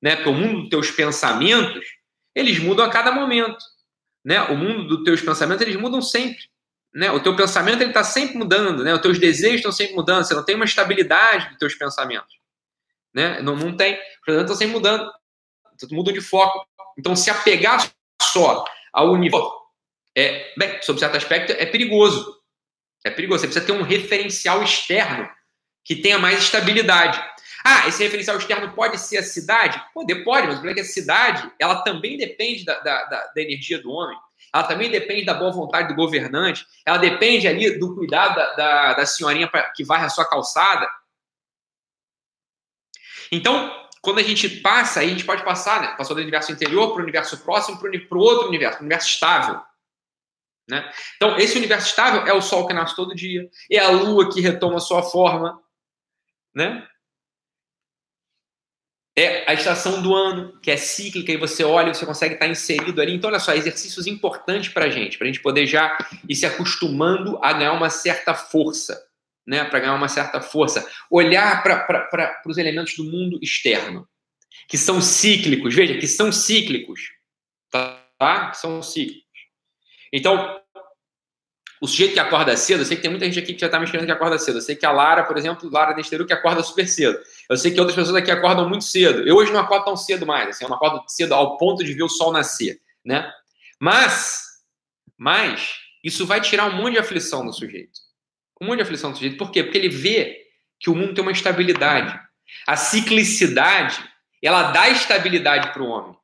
né? 0.03 0.17
Porque 0.17 0.31
o 0.31 0.35
mundo 0.35 0.63
dos 0.63 0.71
teus 0.71 0.91
pensamentos, 0.91 1.85
eles 2.35 2.59
mudam 2.59 2.85
a 2.85 2.91
cada 2.91 3.13
momento, 3.13 3.65
né? 4.25 4.43
O 4.45 4.57
mundo 4.57 4.89
dos 4.89 5.05
teus 5.05 5.21
pensamentos, 5.21 5.63
eles 5.63 5.77
mudam 5.77 6.01
sempre 6.01 6.45
né? 6.97 7.11
O 7.11 7.21
teu 7.21 7.37
pensamento 7.37 7.83
ele 7.83 7.91
está 7.91 8.03
sempre 8.03 8.39
mudando, 8.39 8.83
né? 8.83 8.95
Os 8.95 9.03
teus 9.03 9.19
desejos 9.19 9.57
estão 9.57 9.71
sempre 9.71 9.95
mudando. 9.95 10.25
Você 10.25 10.35
não 10.35 10.43
tem 10.43 10.57
uma 10.57 10.65
estabilidade 10.65 11.51
dos 11.51 11.59
teus 11.59 11.75
pensamentos, 11.75 12.35
né? 13.17 13.41
Não, 13.41 13.57
não 13.57 13.75
tem. 13.75 13.95
Os 13.95 14.25
pensamentos 14.27 14.53
estão 14.53 14.57
sempre 14.57 14.75
mudando, 14.75 15.11
mudam 15.91 16.13
de 16.13 16.21
foco. 16.21 16.67
Então, 16.99 17.17
se 17.17 17.31
apegar 17.31 17.91
só 18.21 18.65
ao 18.93 19.11
universo, 19.11 19.51
é, 20.15 20.53
bem, 20.57 20.81
sob 20.83 21.01
certo 21.01 21.17
aspecto, 21.17 21.53
é 21.53 21.65
perigoso. 21.65 22.37
É 23.05 23.11
perigoso. 23.11 23.41
Você 23.41 23.47
precisa 23.47 23.65
ter 23.65 23.73
um 23.73 23.83
referencial 23.83 24.63
externo 24.63 25.29
que 25.83 25.97
tenha 25.97 26.19
mais 26.19 26.41
estabilidade. 26.41 27.23
Ah, 27.65 27.89
esse 27.89 28.03
referencial 28.03 28.37
externo 28.37 28.73
pode 28.75 28.99
ser 28.99 29.17
a 29.17 29.23
cidade? 29.23 29.83
Pode, 29.95 30.15
pode, 30.23 30.47
mas 30.47 30.57
o 30.57 30.59
problema 30.59 30.73
é 30.73 30.83
que 30.83 30.89
a 30.89 30.93
cidade 30.93 31.51
ela 31.59 31.83
também 31.83 32.17
depende 32.17 32.65
da, 32.65 32.79
da, 32.81 33.05
da, 33.05 33.27
da 33.35 33.43
energia 33.43 33.81
do 33.81 33.91
homem 33.91 34.17
ela 34.53 34.65
também 34.65 34.91
depende 34.91 35.25
da 35.25 35.35
boa 35.35 35.53
vontade 35.53 35.89
do 35.89 35.95
governante, 35.95 36.67
ela 36.85 36.97
depende 36.97 37.47
ali 37.47 37.79
do 37.79 37.95
cuidado 37.95 38.37
da, 38.37 38.55
da, 38.55 38.95
da 38.95 39.07
senhorinha 39.07 39.49
pra, 39.49 39.71
que 39.71 39.85
varre 39.85 40.07
a 40.07 40.09
sua 40.09 40.25
calçada. 40.25 40.89
Então, 43.31 43.87
quando 44.01 44.19
a 44.19 44.23
gente 44.23 44.49
passa, 44.61 45.01
a 45.01 45.07
gente 45.07 45.25
pode 45.25 45.45
passar, 45.45 45.81
né? 45.81 45.89
Passou 45.97 46.15
do 46.15 46.23
universo 46.23 46.53
interior 46.53 46.93
para 46.93 47.01
o 47.01 47.03
universo 47.03 47.39
próximo, 47.39 47.79
para 47.79 47.91
o 47.91 48.21
outro 48.21 48.49
universo, 48.49 48.79
para 48.79 48.83
o 48.83 48.87
universo 48.87 49.09
estável. 49.09 49.61
Né? 50.69 50.93
Então, 51.17 51.39
esse 51.39 51.57
universo 51.57 51.89
estável 51.89 52.27
é 52.27 52.33
o 52.33 52.43
Sol 52.43 52.67
que 52.67 52.75
nasce 52.75 52.97
todo 52.97 53.15
dia, 53.15 53.49
é 53.71 53.79
a 53.79 53.89
Lua 53.89 54.33
que 54.33 54.41
retoma 54.41 54.81
sua 54.81 55.03
forma, 55.03 55.63
né? 56.55 56.87
É 59.19 59.51
a 59.51 59.55
estação 59.55 60.03
do 60.03 60.15
ano, 60.15 60.59
que 60.61 60.71
é 60.71 60.77
cíclica, 60.77 61.33
e 61.33 61.39
você 61.39 61.65
olha, 61.65 61.95
você 61.95 62.05
consegue 62.05 62.35
estar 62.35 62.49
inserido 62.49 63.01
ali. 63.01 63.15
Então, 63.15 63.31
olha 63.31 63.39
só, 63.39 63.55
exercícios 63.55 64.07
importantes 64.07 64.71
para 64.71 64.87
a 64.87 64.91
gente, 64.91 65.17
para 65.17 65.27
a 65.27 65.29
gente 65.29 65.41
poder 65.41 65.67
já 65.67 65.97
ir 66.29 66.35
se 66.35 66.45
acostumando 66.45 67.39
a 67.43 67.53
ganhar 67.53 67.73
uma 67.73 67.89
certa 67.89 68.35
força. 68.35 69.09
Né, 69.47 69.65
para 69.65 69.81
ganhar 69.81 69.95
uma 69.95 70.09
certa 70.09 70.41
força. 70.41 70.87
Olhar 71.11 71.63
para 71.63 72.43
os 72.47 72.59
elementos 72.59 72.97
do 72.97 73.05
mundo 73.05 73.39
externo, 73.41 74.09
que 74.69 74.77
são 74.77 75.01
cíclicos, 75.01 75.75
veja, 75.75 75.99
que 75.99 76.07
são 76.07 76.33
cíclicos, 76.33 77.01
tá? 77.71 78.03
tá? 78.19 78.51
Que 78.51 78.59
são 78.59 78.83
cíclicos. 78.83 79.25
Então, 80.13 80.61
o 81.81 81.87
sujeito 81.87 82.15
que 82.15 82.21
acorda 82.21 82.57
cedo, 82.57 82.81
eu 82.81 82.87
sei 82.87 82.97
que 82.97 83.03
tem 83.03 83.11
muita 83.11 83.27
gente 83.27 83.39
aqui 83.39 83.53
que 83.53 83.61
já 83.61 83.67
está 83.67 83.79
me 83.79 83.85
escrevendo 83.85 84.07
que 84.07 84.13
acorda 84.13 84.39
cedo. 84.39 84.59
Eu 84.59 84.63
sei 84.63 84.75
que 84.75 84.87
a 84.87 84.91
Lara, 84.91 85.25
por 85.25 85.37
exemplo, 85.37 85.71
Lara 85.71 85.95
Nesteru, 85.95 86.27
que 86.27 86.33
acorda 86.33 86.63
super 86.63 86.89
cedo. 86.89 87.19
Eu 87.49 87.57
sei 87.57 87.71
que 87.71 87.79
outras 87.79 87.95
pessoas 87.95 88.17
aqui 88.17 88.31
acordam 88.31 88.69
muito 88.69 88.85
cedo. 88.85 89.27
Eu 89.29 89.37
hoje 89.37 89.53
não 89.53 89.61
acordo 89.61 89.85
tão 89.85 89.97
cedo 89.97 90.27
mais, 90.27 90.49
assim, 90.49 90.65
eu 90.65 90.71
não 90.71 90.77
acordo 90.77 91.05
cedo 91.09 91.35
ao 91.35 91.59
ponto 91.59 91.85
de 91.85 91.93
ver 91.93 92.03
o 92.03 92.09
sol 92.09 92.33
nascer, 92.33 92.81
né? 93.05 93.31
Mas, 93.79 94.41
mas, 95.19 95.75
isso 96.03 96.27
vai 96.27 96.41
tirar 96.41 96.67
um 96.67 96.77
monte 96.77 96.95
de 96.95 96.99
aflição 96.99 97.45
do 97.45 97.53
sujeito. 97.53 98.06
Um 98.61 98.67
monte 98.67 98.77
de 98.77 98.83
aflição 98.83 99.11
do 99.11 99.17
sujeito. 99.17 99.37
Por 99.37 99.51
quê? 99.51 99.63
Porque 99.63 99.79
ele 99.79 99.89
vê 99.89 100.47
que 100.79 100.91
o 100.91 100.95
mundo 100.95 101.15
tem 101.15 101.23
uma 101.23 101.33
estabilidade. 101.33 102.19
A 102.67 102.77
ciclicidade, 102.77 104.03
ela 104.43 104.71
dá 104.71 104.89
estabilidade 104.89 105.73
para 105.73 105.83
o 105.83 105.89
homem. 105.89 106.17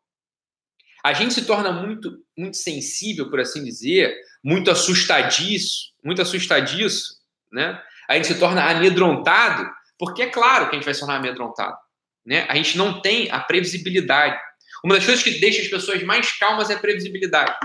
A 1.05 1.13
gente 1.13 1.35
se 1.35 1.45
torna 1.45 1.73
muito, 1.73 2.19
muito 2.37 2.57
sensível, 2.57 3.29
por 3.29 3.41
assim 3.41 3.65
dizer, 3.65 4.17
muito 4.43 4.71
assustadiço, 4.71 5.93
muito 6.03 6.23
assustadiço, 6.23 7.17
né? 7.51 7.81
A 8.09 8.15
gente 8.15 8.29
se 8.29 8.39
torna 8.39 8.71
amedrontado, 8.71 9.69
porque 9.99 10.23
é 10.23 10.29
claro 10.29 10.69
que 10.69 10.77
a 10.77 10.79
gente 10.79 10.85
vai 10.85 10.95
se 10.95 11.01
tornar 11.01 11.17
amedrontado, 11.17 11.77
né? 12.25 12.47
A 12.49 12.55
gente 12.55 12.79
não 12.79 13.01
tem 13.01 13.31
a 13.31 13.41
previsibilidade. 13.41 14.39
Uma 14.85 14.95
das 14.95 15.05
coisas 15.05 15.23
que 15.23 15.41
deixa 15.41 15.63
as 15.63 15.69
pessoas 15.69 16.03
mais 16.03 16.31
calmas 16.39 16.71
é 16.71 16.75
a 16.75 16.79
previsibilidade. 16.79 17.57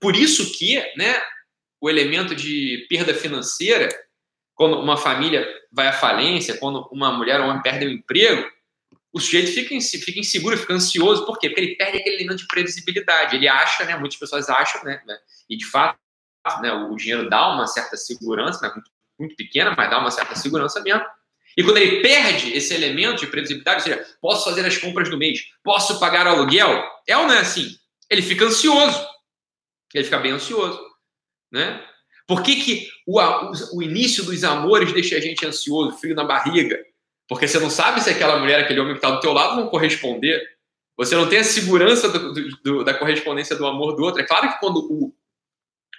Por 0.00 0.16
isso 0.16 0.56
que, 0.56 0.76
né, 0.96 1.20
o 1.80 1.88
elemento 1.90 2.34
de 2.34 2.86
perda 2.88 3.14
financeira, 3.14 3.88
quando 4.58 4.80
uma 4.80 4.96
família 4.96 5.46
vai 5.72 5.86
à 5.86 5.92
falência, 5.92 6.58
quando 6.58 6.88
uma 6.90 7.12
mulher 7.12 7.40
ou 7.40 7.46
um 7.46 7.50
homem 7.50 7.62
perde 7.62 7.86
o 7.86 7.90
emprego, 7.90 8.44
o 9.12 9.20
sujeito 9.20 9.52
fica, 9.52 9.68
fica 10.04 10.18
inseguro, 10.18 10.58
fica 10.58 10.74
ansioso. 10.74 11.24
Por 11.24 11.38
quê? 11.38 11.48
Porque 11.48 11.60
ele 11.60 11.76
perde 11.76 11.98
aquele 11.98 12.16
elemento 12.16 12.40
de 12.40 12.48
previsibilidade. 12.48 13.36
Ele 13.36 13.46
acha, 13.46 13.84
né? 13.84 13.96
Muitas 13.96 14.18
pessoas 14.18 14.48
acham, 14.48 14.82
né? 14.82 15.00
né 15.06 15.16
e 15.48 15.56
de 15.56 15.64
fato, 15.64 15.96
né, 16.60 16.72
o 16.72 16.96
dinheiro 16.96 17.30
dá 17.30 17.48
uma 17.54 17.68
certa 17.68 17.96
segurança, 17.96 18.60
né, 18.66 18.72
muito, 18.74 18.90
muito 19.18 19.36
pequena, 19.36 19.74
mas 19.76 19.88
dá 19.88 19.98
uma 19.98 20.10
certa 20.10 20.34
segurança 20.34 20.80
mesmo. 20.80 21.04
E 21.56 21.62
quando 21.62 21.78
ele 21.78 22.02
perde 22.02 22.52
esse 22.52 22.74
elemento 22.74 23.20
de 23.20 23.28
previsibilidade, 23.28 23.78
ou 23.78 23.84
seja, 23.84 24.16
posso 24.20 24.44
fazer 24.44 24.66
as 24.66 24.76
compras 24.76 25.08
do 25.08 25.16
mês, 25.16 25.40
posso 25.62 26.00
pagar 26.00 26.26
aluguel, 26.26 26.84
é 27.06 27.16
ou 27.16 27.26
não 27.26 27.34
é 27.34 27.40
assim? 27.40 27.76
Ele 28.10 28.22
fica 28.22 28.44
ansioso. 28.44 29.06
Ele 29.94 30.04
fica 30.04 30.18
bem 30.18 30.32
ansioso. 30.32 30.80
Né? 31.50 31.84
Por 32.28 32.42
que, 32.42 32.56
que 32.56 32.90
o, 33.06 33.18
o, 33.74 33.82
início 33.82 34.22
dos 34.22 34.44
amores 34.44 34.92
deixa 34.92 35.16
a 35.16 35.20
gente 35.20 35.46
ansioso, 35.46 35.96
frio 35.96 36.14
na 36.14 36.24
barriga? 36.24 36.78
Porque 37.26 37.48
você 37.48 37.58
não 37.58 37.70
sabe 37.70 38.02
se 38.02 38.10
aquela 38.10 38.38
mulher, 38.38 38.60
aquele 38.60 38.80
homem 38.80 38.92
que 38.92 38.98
está 38.98 39.10
do 39.10 39.20
teu 39.20 39.32
lado 39.32 39.56
vão 39.56 39.68
corresponder. 39.68 40.38
Você 40.94 41.16
não 41.16 41.26
tem 41.26 41.38
a 41.38 41.44
segurança 41.44 42.06
do, 42.10 42.34
do, 42.62 42.84
da 42.84 42.92
correspondência 42.92 43.56
do 43.56 43.66
amor 43.66 43.96
do 43.96 44.02
outro. 44.02 44.20
É 44.20 44.26
claro 44.26 44.46
que 44.46 44.60
quando 44.60 44.76
o, 44.76 45.14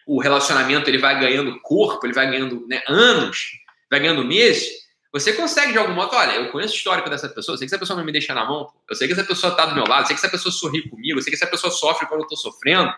o 0.05 0.21
relacionamento 0.21 0.87
ele 0.87 0.99
vai 0.99 1.19
ganhando 1.19 1.59
corpo, 1.61 2.05
ele 2.05 2.13
vai 2.13 2.29
ganhando 2.29 2.63
né, 2.67 2.83
anos, 2.87 3.53
vai 3.89 3.99
ganhando 3.99 4.23
meses, 4.23 4.69
você 5.11 5.33
consegue 5.33 5.71
de 5.71 5.79
algum 5.79 5.93
modo, 5.93 6.15
olha, 6.15 6.33
eu 6.33 6.51
conheço 6.51 6.75
o 6.75 6.77
histórico 6.77 7.09
dessa 7.09 7.27
pessoa, 7.27 7.55
eu 7.55 7.57
sei 7.57 7.67
que 7.67 7.73
essa 7.73 7.79
pessoa 7.79 7.97
não 7.97 8.05
me 8.05 8.11
deixa 8.11 8.35
na 8.35 8.45
mão, 8.45 8.71
eu 8.87 8.95
sei 8.95 9.07
que 9.07 9.13
essa 9.13 9.23
pessoa 9.23 9.51
está 9.51 9.65
do 9.65 9.73
meu 9.73 9.85
lado, 9.85 10.03
eu 10.03 10.05
sei 10.05 10.15
que 10.15 10.21
essa 10.21 10.29
pessoa 10.29 10.51
sorri 10.51 10.87
comigo, 10.87 11.17
eu 11.17 11.23
sei 11.23 11.31
que 11.31 11.35
essa 11.35 11.47
pessoa 11.47 11.71
sofre 11.71 12.05
quando 12.05 12.21
eu 12.21 12.25
estou 12.25 12.37
sofrendo, 12.37 12.93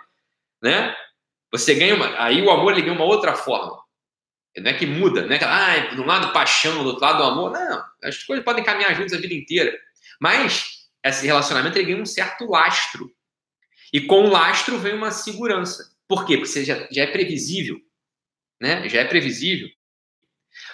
né? 0.62 0.94
Você 1.52 1.76
ganha 1.76 1.96
uma, 1.96 2.22
aí 2.22 2.42
o 2.42 2.50
amor 2.50 2.74
ele 2.74 2.82
ganha 2.82 2.94
uma 2.94 3.06
outra 3.06 3.36
forma. 3.36 3.82
Não 4.58 4.70
é 4.70 4.74
que 4.74 4.86
muda, 4.86 5.34
é 5.34 5.38
que, 5.38 5.46
ah, 5.46 5.94
de 5.94 6.02
um 6.02 6.06
lado 6.06 6.34
paixão, 6.34 6.84
do 6.84 6.90
outro 6.90 7.02
lado 7.02 7.24
amor. 7.24 7.52
Não, 7.52 7.84
as 8.04 8.24
coisas 8.24 8.44
podem 8.44 8.64
caminhar 8.64 8.94
juntas 8.96 9.14
a 9.14 9.18
vida 9.22 9.34
inteira. 9.34 9.78
Mas 10.20 10.88
esse 11.04 11.26
relacionamento 11.26 11.78
ele 11.78 11.92
ganha 11.92 12.02
um 12.02 12.06
certo 12.06 12.46
lastro. 12.50 13.12
E 13.94 14.02
com 14.02 14.26
o 14.26 14.30
lastro 14.30 14.78
vem 14.78 14.94
uma 14.94 15.12
segurança. 15.12 15.92
Por 16.08 16.26
quê? 16.26 16.38
Porque 16.38 16.52
você 16.52 16.66
já, 16.66 16.88
já 16.92 17.04
é 17.04 17.08
previsível. 17.08 17.80
Né? 18.60 18.88
Já 18.90 19.02
é 19.02 19.06
previsível. 19.06 19.70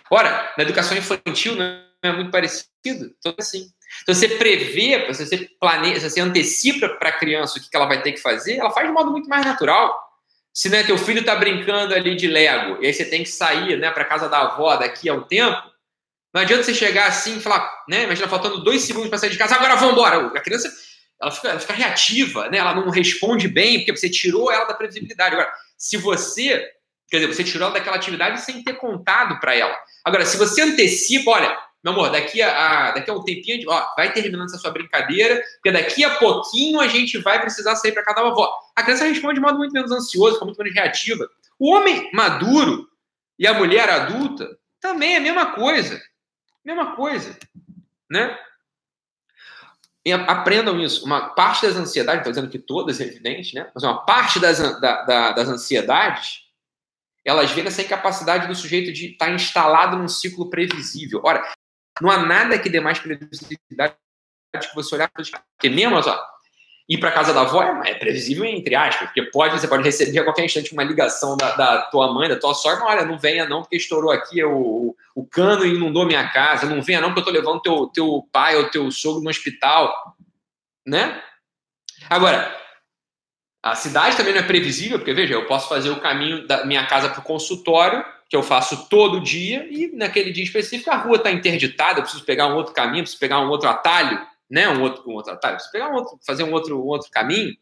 Ora, 0.10 0.53
na 0.57 0.63
educação 0.63 0.98
infantil 0.98 1.55
não 1.55 1.81
é 2.03 2.12
muito 2.12 2.31
parecido. 2.31 2.67
Então, 2.84 3.34
assim. 3.38 3.72
Então, 4.01 4.13
você 4.13 4.27
prevê, 4.27 5.05
você 5.07 5.50
planeja, 5.60 6.10
você 6.10 6.19
antecipa 6.19 6.89
para 6.89 7.10
a 7.10 7.17
criança 7.17 7.57
o 7.57 7.62
que 7.62 7.75
ela 7.75 7.86
vai 7.86 8.01
ter 8.01 8.12
que 8.12 8.22
fazer, 8.22 8.57
ela 8.57 8.72
faz 8.72 8.86
de 8.88 8.93
modo 8.93 9.12
muito 9.12 9.29
mais 9.29 9.46
natural. 9.46 10.07
Se 10.58 10.70
né, 10.70 10.82
teu 10.82 10.98
filho 10.98 11.20
está 11.20 11.36
brincando 11.36 11.94
ali 11.94 12.16
de 12.16 12.26
Lego, 12.26 12.82
e 12.82 12.88
aí 12.88 12.92
você 12.92 13.06
tem 13.06 13.22
que 13.22 13.30
sair 13.30 13.78
né, 13.78 13.92
para 13.92 14.04
casa 14.04 14.28
da 14.28 14.40
avó 14.40 14.76
daqui 14.76 15.08
a 15.08 15.14
um 15.14 15.22
tempo, 15.22 15.62
não 16.34 16.42
adianta 16.42 16.64
você 16.64 16.74
chegar 16.74 17.06
assim 17.06 17.38
e 17.38 17.40
falar, 17.40 17.72
né? 17.88 18.06
Imagina 18.06 18.28
faltando 18.28 18.64
dois 18.64 18.82
segundos 18.82 19.08
para 19.08 19.20
sair 19.20 19.30
de 19.30 19.38
casa, 19.38 19.54
agora 19.54 19.76
vamos 19.76 19.92
embora. 19.94 20.18
A 20.36 20.42
criança 20.42 20.68
ela 21.22 21.30
fica, 21.30 21.50
ela 21.50 21.60
fica 21.60 21.74
reativa, 21.74 22.50
né? 22.50 22.58
Ela 22.58 22.74
não 22.74 22.90
responde 22.90 23.48
bem, 23.48 23.78
porque 23.78 23.96
você 23.96 24.10
tirou 24.10 24.52
ela 24.52 24.66
da 24.66 24.74
previsibilidade. 24.74 25.36
Agora, 25.36 25.52
se 25.78 25.96
você, 25.96 26.68
quer 27.08 27.18
dizer, 27.20 27.36
você 27.36 27.44
tirou 27.44 27.68
ela 27.68 27.78
daquela 27.78 27.96
atividade 27.96 28.42
sem 28.42 28.64
ter 28.64 28.78
contado 28.78 29.40
para 29.40 29.54
ela. 29.54 29.78
Agora, 30.04 30.26
se 30.26 30.38
você 30.38 30.64
antecipa, 30.64 31.30
olha, 31.30 31.56
meu 31.88 31.94
amor, 31.94 32.12
daqui 32.12 32.41
a, 32.41 32.91
daqui 32.91 33.10
a 33.10 33.13
um 33.13 33.24
tempinho, 33.24 33.70
ó, 33.70 33.96
vai 33.96 34.12
terminando 34.12 34.46
essa 34.46 34.58
sua 34.58 34.72
brincadeira, 34.72 35.41
porque 35.56 35.72
daqui 35.72 36.03
a 36.03 36.15
pouquinho 36.15 36.82
a 36.82 36.88
gente 36.88 37.17
vai 37.20 37.39
precisar 37.39 37.75
sair 37.75 37.94
para 37.94 38.03
cada 38.03 38.22
avó. 38.22 38.51
A 38.75 38.84
criança 38.84 39.06
responde 39.06 39.36
de 39.36 39.41
modo 39.41 39.58
muito 39.58 39.72
menos 39.72 39.91
ansioso, 39.91 40.34
fica 40.34 40.46
muito 40.46 40.58
menos 40.58 40.74
reativa. 40.74 41.29
O 41.58 41.74
homem 41.74 42.10
maduro 42.13 42.89
e 43.39 43.48
a 43.48 43.53
mulher 43.53 43.89
adulta 43.89 44.58
também 44.82 45.15
é 45.15 45.17
a 45.17 45.22
mesma 45.22 45.53
coisa. 45.53 46.01
Mesma 46.63 46.96
coisa, 46.96 47.38
né? 48.10 48.38
E 50.06 50.12
aprendam 50.12 50.79
isso. 50.79 51.06
Uma 51.06 51.29
parte 51.29 51.65
das 51.65 51.75
ansiedades, 51.75 52.20
estou 52.20 52.32
dizendo 52.32 52.51
que 52.51 52.60
todas, 52.60 53.00
é 53.00 53.06
evidente, 53.06 53.56
né? 53.56 53.70
Mas 53.74 53.84
uma 53.84 54.06
parte 54.06 54.39
das, 54.39 54.58
da, 54.79 55.03
da, 55.03 55.32
das 55.32 55.48
ansiedades, 55.48 56.48
elas 57.25 57.51
vêm 57.51 57.63
nessa 57.63 57.82
incapacidade 57.82 58.48
do 58.48 58.56
sujeito 58.56 58.91
de 58.91 59.12
estar 59.12 59.25
tá 59.27 59.32
instalado 59.32 59.98
num 59.98 60.08
ciclo 60.08 60.50
previsível. 60.50 61.22
Ora, 61.24 61.46
não 62.01 62.10
há 62.10 62.18
nada 62.18 62.60
que 62.60 62.70
dê 62.70 62.80
mais 62.80 63.00
previsibilidade 63.00 63.96
que 64.54 64.75
você 64.75 64.96
olhar 64.96 65.10
para 65.10 65.24
Porque 65.24 65.70
mesmo, 65.70 66.01
só, 66.01 66.20
ir 66.89 66.98
para 66.98 67.12
casa 67.12 67.34
da 67.34 67.42
avó 67.42 67.62
é, 67.62 67.92
é, 67.92 67.96
previsível, 67.96 68.46
entre 68.46 68.75
aspas, 68.75 69.08
porque 69.08 69.24
pode, 69.24 69.60
você 69.60 69.68
pode 69.68 69.84
receber 69.84 70.20
a 70.20 70.24
qualquer 70.24 70.46
instante 70.46 70.72
uma 70.74 70.84
ligação 70.84 71.36
da, 71.36 71.56
da 71.56 71.82
tua 71.84 72.13
mãe, 72.13 72.30
da 72.30 72.39
tua 72.39 72.54
sogra, 72.54 72.86
olha, 72.86 73.06
não 73.06 73.20
venha 73.20 73.48
não, 73.48 73.62
porque 73.62 73.75
estourou 73.75 74.12
aqui 74.12 74.44
o, 74.44 74.96
o 75.13 75.25
cano 75.25 75.66
e 75.66 75.75
inundou 75.75 76.06
minha 76.06 76.30
casa, 76.30 76.66
não 76.66 76.82
venha 76.82 77.01
não, 77.01 77.13
porque 77.13 77.30
eu 77.30 77.34
estou 77.34 77.34
levando 77.34 77.62
teu, 77.62 77.88
teu 77.88 78.30
pai 78.32 78.56
ou 78.56 78.70
teu 78.70 78.89
sogro 78.89 79.22
no 79.22 79.30
hospital, 79.30 80.16
né? 80.86 81.22
Agora, 82.10 82.56
a 83.62 83.75
cidade 83.75 84.16
também 84.16 84.34
não 84.34 84.39
é 84.39 84.48
previsível, 84.48 84.98
porque 84.98 85.13
veja, 85.13 85.34
eu 85.34 85.46
posso 85.46 85.68
fazer 85.68 85.89
o 85.89 86.00
caminho 86.00 86.48
da 86.48 86.66
minha 86.66 86.86
casa 86.86 87.10
para 87.10 87.20
o 87.20 87.24
consultório, 87.24 88.06
que 88.29 88.36
eu 88.36 88.43
faço 88.43 88.89
todo 88.89 89.22
dia, 89.22 89.67
e 89.69 89.88
naquele 89.96 90.31
dia 90.31 90.43
específico 90.43 90.91
a 90.91 90.98
rua 90.98 91.17
está 91.17 91.31
interditada, 91.31 92.00
eu 92.00 92.03
preciso 92.03 92.25
pegar 92.25 92.48
um 92.48 92.55
outro 92.55 92.74
caminho, 92.74 93.03
preciso 93.03 93.19
pegar 93.19 93.39
um 93.39 93.50
outro 93.50 93.69
atalho, 93.69 94.25
né? 94.50 94.67
Um 94.69 94.81
outro, 94.81 95.10
um 95.10 95.13
outro 95.13 95.34
atalho, 95.34 95.55
preciso 95.55 95.72
pegar 95.72 95.89
um 95.89 95.96
outro, 95.96 96.19
fazer 96.25 96.43
um 96.43 96.51
outro, 96.51 96.77
um 96.77 96.86
outro 96.86 97.10
caminho, 97.10 97.55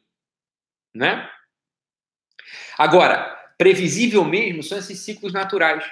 né? 0.94 1.30
Agora, 2.78 3.36
previsível 3.58 4.24
mesmo 4.26 4.64
são 4.64 4.78
esses 4.78 5.00
ciclos 5.00 5.32
naturais. 5.32 5.84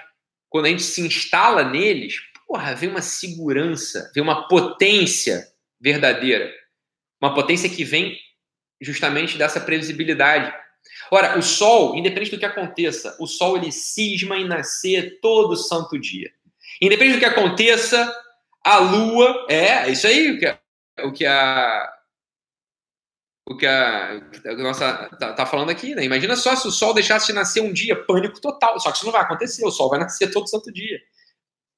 Quando 0.50 0.66
a 0.66 0.70
gente 0.70 0.84
se 0.84 1.02
instala 1.02 1.64
neles, 1.64 2.16
porra, 2.48 2.76
vem 2.76 2.90
uma 2.90 3.02
segurança, 3.02 4.12
vem 4.14 4.24
uma 4.24 4.48
potência 4.48 5.48
verdadeira. 5.80 6.52
Uma 7.22 7.34
potência 7.34 7.70
que 7.70 7.84
vem 7.84 8.18
justamente 8.82 9.38
dessa 9.38 9.62
previsibilidade 9.62 10.54
Ora, 11.12 11.38
o 11.38 11.42
Sol, 11.42 11.96
independente 11.96 12.32
do 12.32 12.40
que 12.40 12.46
aconteça, 12.46 13.16
o 13.20 13.28
Sol 13.28 13.58
ele 13.58 13.72
cisma 13.72 14.38
em 14.38 14.48
nascer 14.48 15.20
todo 15.22 15.56
santo 15.56 16.00
dia. 16.00 16.32
Independente 16.82 17.16
do 17.16 17.20
que 17.20 17.26
aconteça, 17.26 18.14
a 18.64 18.78
Lua 18.80 19.46
é 19.50 19.90
isso 19.90 20.08
aí 20.08 20.32
o 20.32 20.40
que 20.40 20.46
a, 20.46 20.60
o 21.04 21.12
que 21.12 21.26
a 21.26 21.94
o 23.46 23.58
que 23.58 23.68
a, 23.68 24.22
nossa 24.58 25.10
tá, 25.20 25.34
tá, 25.34 25.46
falando 25.46 25.70
aqui, 25.70 25.94
né? 25.94 26.06
Imagina 26.06 26.36
só 26.38 26.56
se 26.56 26.66
o 26.66 26.72
Sol 26.72 26.94
deixasse 26.94 27.28
de 27.28 27.34
nascer 27.34 27.62
um 27.62 27.74
dia, 27.74 28.02
pânico 28.06 28.40
total. 28.40 28.80
Só 28.80 28.90
que 28.90 28.98
isso 28.98 29.06
não 29.06 29.12
vai 29.12 29.22
acontecer. 29.22 29.66
O 29.66 29.72
Sol 29.72 29.90
vai 29.90 30.00
nascer 30.00 30.32
todo 30.32 30.50
santo 30.50 30.72
dia. 30.72 30.98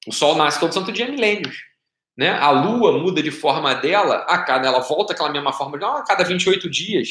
O 0.07 0.11
Sol 0.11 0.35
nasce 0.35 0.59
todo 0.59 0.73
santo 0.73 0.91
dia 0.91 1.07
há 1.07 1.09
milênios. 1.09 1.57
Né? 2.15 2.29
A 2.29 2.51
Lua 2.51 2.99
muda 2.99 3.21
de 3.21 3.31
forma 3.31 3.73
dela 3.73 4.17
a 4.27 4.43
cada, 4.43 4.67
ela 4.67 4.79
volta 4.79 5.13
aquela 5.13 5.31
mesma 5.31 5.51
forma 5.51 5.77
a 5.77 6.03
cada 6.03 6.23
28 6.23 6.69
dias. 6.69 7.09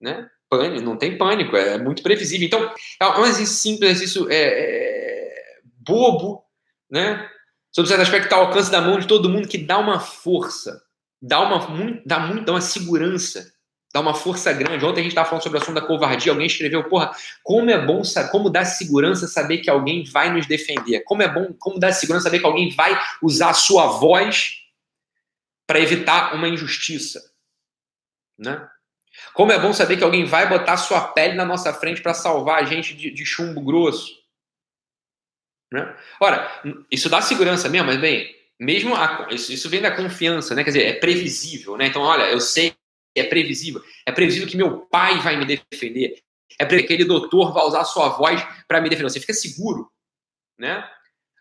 Né? 0.00 0.28
Pânico, 0.52 0.84
não 0.84 0.98
tem 0.98 1.16
pânico, 1.16 1.56
é 1.56 1.78
muito 1.78 2.02
previsível. 2.02 2.46
Então, 2.46 2.74
é 3.00 3.06
um 3.18 3.24
exercício 3.24 3.54
simples, 3.54 3.90
exercício 3.90 4.30
é, 4.30 4.36
é, 4.36 5.60
bobo, 5.78 6.44
né? 6.90 7.26
Sobre 7.74 7.88
certo 7.88 8.02
aspecto, 8.02 8.24
está 8.24 8.36
ao 8.36 8.46
alcance 8.46 8.70
da 8.70 8.82
mão 8.82 8.98
de 8.98 9.06
todo 9.06 9.30
mundo, 9.30 9.48
que 9.48 9.56
dá 9.56 9.78
uma 9.78 9.98
força, 9.98 10.82
dá 11.22 11.40
uma, 11.40 11.58
dá 12.04 12.18
muito, 12.20 12.44
dá 12.44 12.52
uma 12.52 12.60
segurança, 12.60 13.50
dá 13.94 14.00
uma 14.00 14.12
força 14.12 14.52
grande. 14.52 14.84
Ontem 14.84 15.00
a 15.00 15.02
gente 15.04 15.12
estava 15.12 15.26
falando 15.26 15.42
sobre 15.42 15.58
o 15.58 15.62
assunto 15.62 15.76
da 15.76 15.86
covardia. 15.86 16.32
Alguém 16.32 16.46
escreveu, 16.46 16.84
porra, 16.84 17.12
como 17.42 17.70
é 17.70 17.82
bom, 17.82 18.02
como 18.30 18.50
dá 18.50 18.62
segurança 18.66 19.26
saber 19.26 19.58
que 19.58 19.70
alguém 19.70 20.04
vai 20.04 20.30
nos 20.30 20.46
defender. 20.46 21.00
Como 21.04 21.22
é 21.22 21.28
bom, 21.32 21.54
como 21.58 21.78
dá 21.78 21.90
segurança 21.92 22.24
saber 22.24 22.40
que 22.40 22.46
alguém 22.46 22.70
vai 22.74 23.00
usar 23.22 23.48
a 23.48 23.54
sua 23.54 23.86
voz 23.86 24.58
para 25.66 25.80
evitar 25.80 26.34
uma 26.34 26.48
injustiça, 26.48 27.22
né? 28.38 28.68
Como 29.32 29.52
é 29.52 29.58
bom 29.58 29.72
saber 29.72 29.96
que 29.96 30.04
alguém 30.04 30.24
vai 30.24 30.48
botar 30.48 30.76
sua 30.76 31.00
pele 31.08 31.34
na 31.34 31.44
nossa 31.44 31.72
frente 31.72 32.02
para 32.02 32.14
salvar 32.14 32.62
a 32.62 32.66
gente 32.66 32.94
de, 32.94 33.10
de 33.10 33.24
chumbo 33.24 33.60
grosso. 33.60 34.20
Né? 35.72 35.96
Ora, 36.20 36.62
isso 36.90 37.08
dá 37.08 37.22
segurança 37.22 37.68
mesmo, 37.68 37.86
mas 37.86 37.98
bem, 37.98 38.34
mesmo 38.60 38.94
a, 38.94 39.28
isso, 39.30 39.52
isso, 39.52 39.70
vem 39.70 39.80
da 39.80 39.94
confiança, 39.94 40.54
né? 40.54 40.62
Quer 40.62 40.70
dizer, 40.70 40.86
é 40.86 40.92
previsível, 40.92 41.76
né? 41.76 41.86
Então, 41.86 42.02
olha, 42.02 42.24
eu 42.24 42.40
sei 42.40 42.74
é 43.14 43.22
previsível. 43.22 43.82
É 44.06 44.12
previsível 44.12 44.48
que 44.48 44.56
meu 44.56 44.80
pai 44.86 45.18
vai 45.18 45.36
me 45.36 45.44
defender. 45.44 46.18
É 46.58 46.64
previsível 46.64 46.88
que 46.88 46.94
aquele 46.94 47.08
doutor 47.08 47.52
vai 47.52 47.64
usar 47.64 47.84
sua 47.84 48.08
voz 48.10 48.42
para 48.68 48.80
me 48.80 48.88
defender. 48.88 49.10
Você 49.10 49.20
fica 49.20 49.34
seguro, 49.34 49.90
né? 50.58 50.88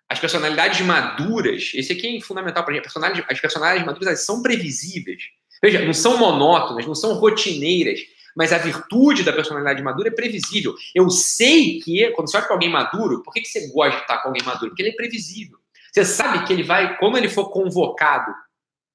As 0.09 0.19
personalidades 0.19 0.81
maduras, 0.81 1.71
esse 1.73 1.93
aqui 1.93 2.17
é 2.17 2.21
fundamental 2.21 2.65
para 2.65 2.73
gente. 2.73 2.89
As 3.29 3.39
personalidades 3.39 3.85
maduras 3.85 4.25
são 4.25 4.41
previsíveis. 4.41 5.23
Veja, 5.61 5.85
não 5.85 5.93
são 5.93 6.17
monótonas, 6.17 6.87
não 6.87 6.95
são 6.95 7.13
rotineiras, 7.13 7.99
mas 8.35 8.51
a 8.51 8.57
virtude 8.57 9.23
da 9.23 9.33
personalidade 9.33 9.83
madura 9.83 10.07
é 10.07 10.11
previsível. 10.11 10.73
Eu 10.95 11.09
sei 11.09 11.79
que, 11.79 12.09
quando 12.11 12.29
você 12.29 12.37
olha 12.37 12.45
para 12.45 12.55
alguém 12.55 12.69
maduro, 12.69 13.21
por 13.23 13.33
que, 13.33 13.45
você 13.45 13.67
gosta 13.71 13.97
de 13.97 14.01
estar 14.01 14.17
com 14.19 14.29
alguém 14.29 14.43
maduro? 14.43 14.71
Porque 14.71 14.81
ele 14.81 14.89
é 14.89 14.95
previsível. 14.95 15.57
Você 15.91 16.05
sabe 16.05 16.45
que 16.45 16.53
ele 16.53 16.63
vai, 16.63 16.97
como 16.97 17.17
ele 17.17 17.29
for 17.29 17.49
convocado, 17.51 18.33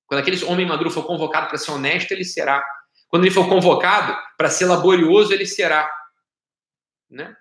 quando 0.06 0.20
aquele 0.20 0.42
homem 0.44 0.66
maduro 0.66 0.90
for 0.90 1.04
convocado 1.04 1.48
para 1.48 1.58
ser 1.58 1.70
honesto, 1.72 2.12
ele 2.12 2.24
será. 2.24 2.64
Quando 3.08 3.24
ele 3.24 3.34
for 3.34 3.48
convocado 3.48 4.16
para 4.36 4.48
ser 4.48 4.64
laborioso, 4.64 5.32
ele 5.32 5.46
será. 5.46 5.88
Né? 7.10 7.36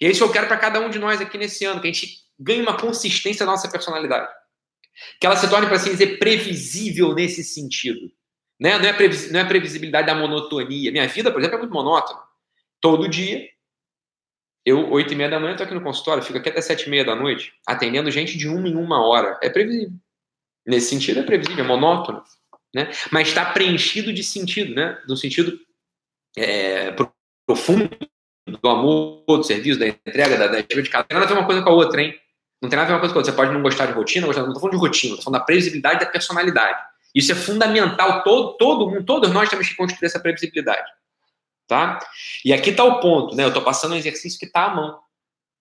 E 0.00 0.06
é 0.06 0.10
isso 0.10 0.22
que 0.22 0.28
eu 0.28 0.32
quero 0.32 0.46
para 0.46 0.56
cada 0.56 0.80
um 0.80 0.88
de 0.88 0.98
nós 0.98 1.20
aqui 1.20 1.36
nesse 1.36 1.64
ano, 1.64 1.80
que 1.80 1.88
a 1.88 1.92
gente 1.92 2.18
ganhe 2.38 2.62
uma 2.62 2.78
consistência 2.78 3.44
da 3.44 3.52
nossa 3.52 3.68
personalidade. 3.68 4.30
Que 5.20 5.26
ela 5.26 5.36
se 5.36 5.48
torne, 5.48 5.66
para 5.66 5.76
assim 5.76 5.90
dizer, 5.90 6.18
previsível 6.18 7.14
nesse 7.14 7.42
sentido. 7.42 8.10
Né? 8.60 8.78
Não, 8.78 8.86
é 8.86 8.92
previs... 8.92 9.30
não 9.32 9.40
é 9.40 9.44
previsibilidade 9.44 10.06
da 10.06 10.14
monotonia. 10.14 10.92
Minha 10.92 11.08
vida, 11.08 11.32
por 11.32 11.40
exemplo, 11.40 11.56
é 11.56 11.60
muito 11.60 11.72
monótona. 11.72 12.20
Todo 12.80 13.08
dia, 13.08 13.48
eu, 14.64 14.90
oito 14.90 15.12
e 15.12 15.16
meia 15.16 15.30
da 15.30 15.40
manhã, 15.40 15.52
estou 15.52 15.64
aqui 15.64 15.74
no 15.74 15.82
consultório, 15.82 16.22
fico 16.22 16.38
aqui 16.38 16.50
até 16.50 16.60
sete 16.60 16.86
e 16.86 16.90
meia 16.90 17.04
da 17.04 17.14
noite, 17.14 17.54
atendendo 17.66 18.10
gente 18.10 18.36
de 18.36 18.48
uma 18.48 18.68
em 18.68 18.76
uma 18.76 19.04
hora. 19.06 19.38
É 19.42 19.48
previsível. 19.48 19.96
Nesse 20.66 20.90
sentido, 20.90 21.20
é 21.20 21.22
previsível, 21.22 21.64
é 21.64 21.66
monótono. 21.66 22.22
Né? 22.74 22.90
Mas 23.10 23.28
está 23.28 23.46
preenchido 23.46 24.12
de 24.12 24.22
sentido, 24.22 24.74
né? 24.74 25.00
Do 25.06 25.16
sentido 25.16 25.58
é, 26.36 26.94
profundo 27.46 27.90
do 28.46 28.68
amor, 28.68 29.24
do 29.26 29.42
serviço, 29.42 29.78
da 29.78 29.88
entrega, 29.88 30.36
da, 30.36 30.46
da 30.46 30.60
de 30.60 30.88
cada. 30.88 31.02
Não 31.02 31.08
tem 31.08 31.18
nada 31.18 31.24
a 31.24 31.28
ver 31.28 31.40
uma 31.40 31.46
coisa 31.46 31.62
com 31.62 31.70
a 31.70 31.72
outra, 31.72 32.02
hein? 32.02 32.14
Não 32.62 32.68
tem 32.68 32.76
nada 32.76 32.88
a 32.88 32.88
ver 32.88 32.94
uma 32.94 33.00
coisa 33.00 33.12
com 33.12 33.18
a 33.18 33.20
outra. 33.20 33.32
Você 33.32 33.36
pode 33.36 33.52
não 33.52 33.62
gostar 33.62 33.86
de 33.86 33.92
rotina, 33.92 34.26
não 34.26 34.30
estou 34.32 34.60
falando 34.60 34.70
de 34.70 34.76
rotina, 34.76 35.14
estou 35.14 35.24
falando 35.24 35.40
da 35.40 35.46
previsibilidade 35.46 36.00
da 36.00 36.06
personalidade. 36.06 36.89
Isso 37.14 37.32
é 37.32 37.34
fundamental. 37.34 38.22
Todo, 38.22 38.56
todo 38.56 38.90
mundo, 38.90 39.04
todos 39.04 39.30
nós 39.30 39.48
temos 39.48 39.68
que 39.68 39.74
construir 39.74 40.06
essa 40.06 40.20
previsibilidade. 40.20 40.88
Tá? 41.66 41.98
E 42.44 42.52
aqui 42.52 42.70
está 42.70 42.84
o 42.84 43.00
ponto, 43.00 43.34
né? 43.36 43.44
Eu 43.44 43.48
estou 43.48 43.62
passando 43.62 43.92
um 43.92 43.96
exercício 43.96 44.38
que 44.38 44.46
está 44.46 44.66
à 44.66 44.74
mão 44.74 44.98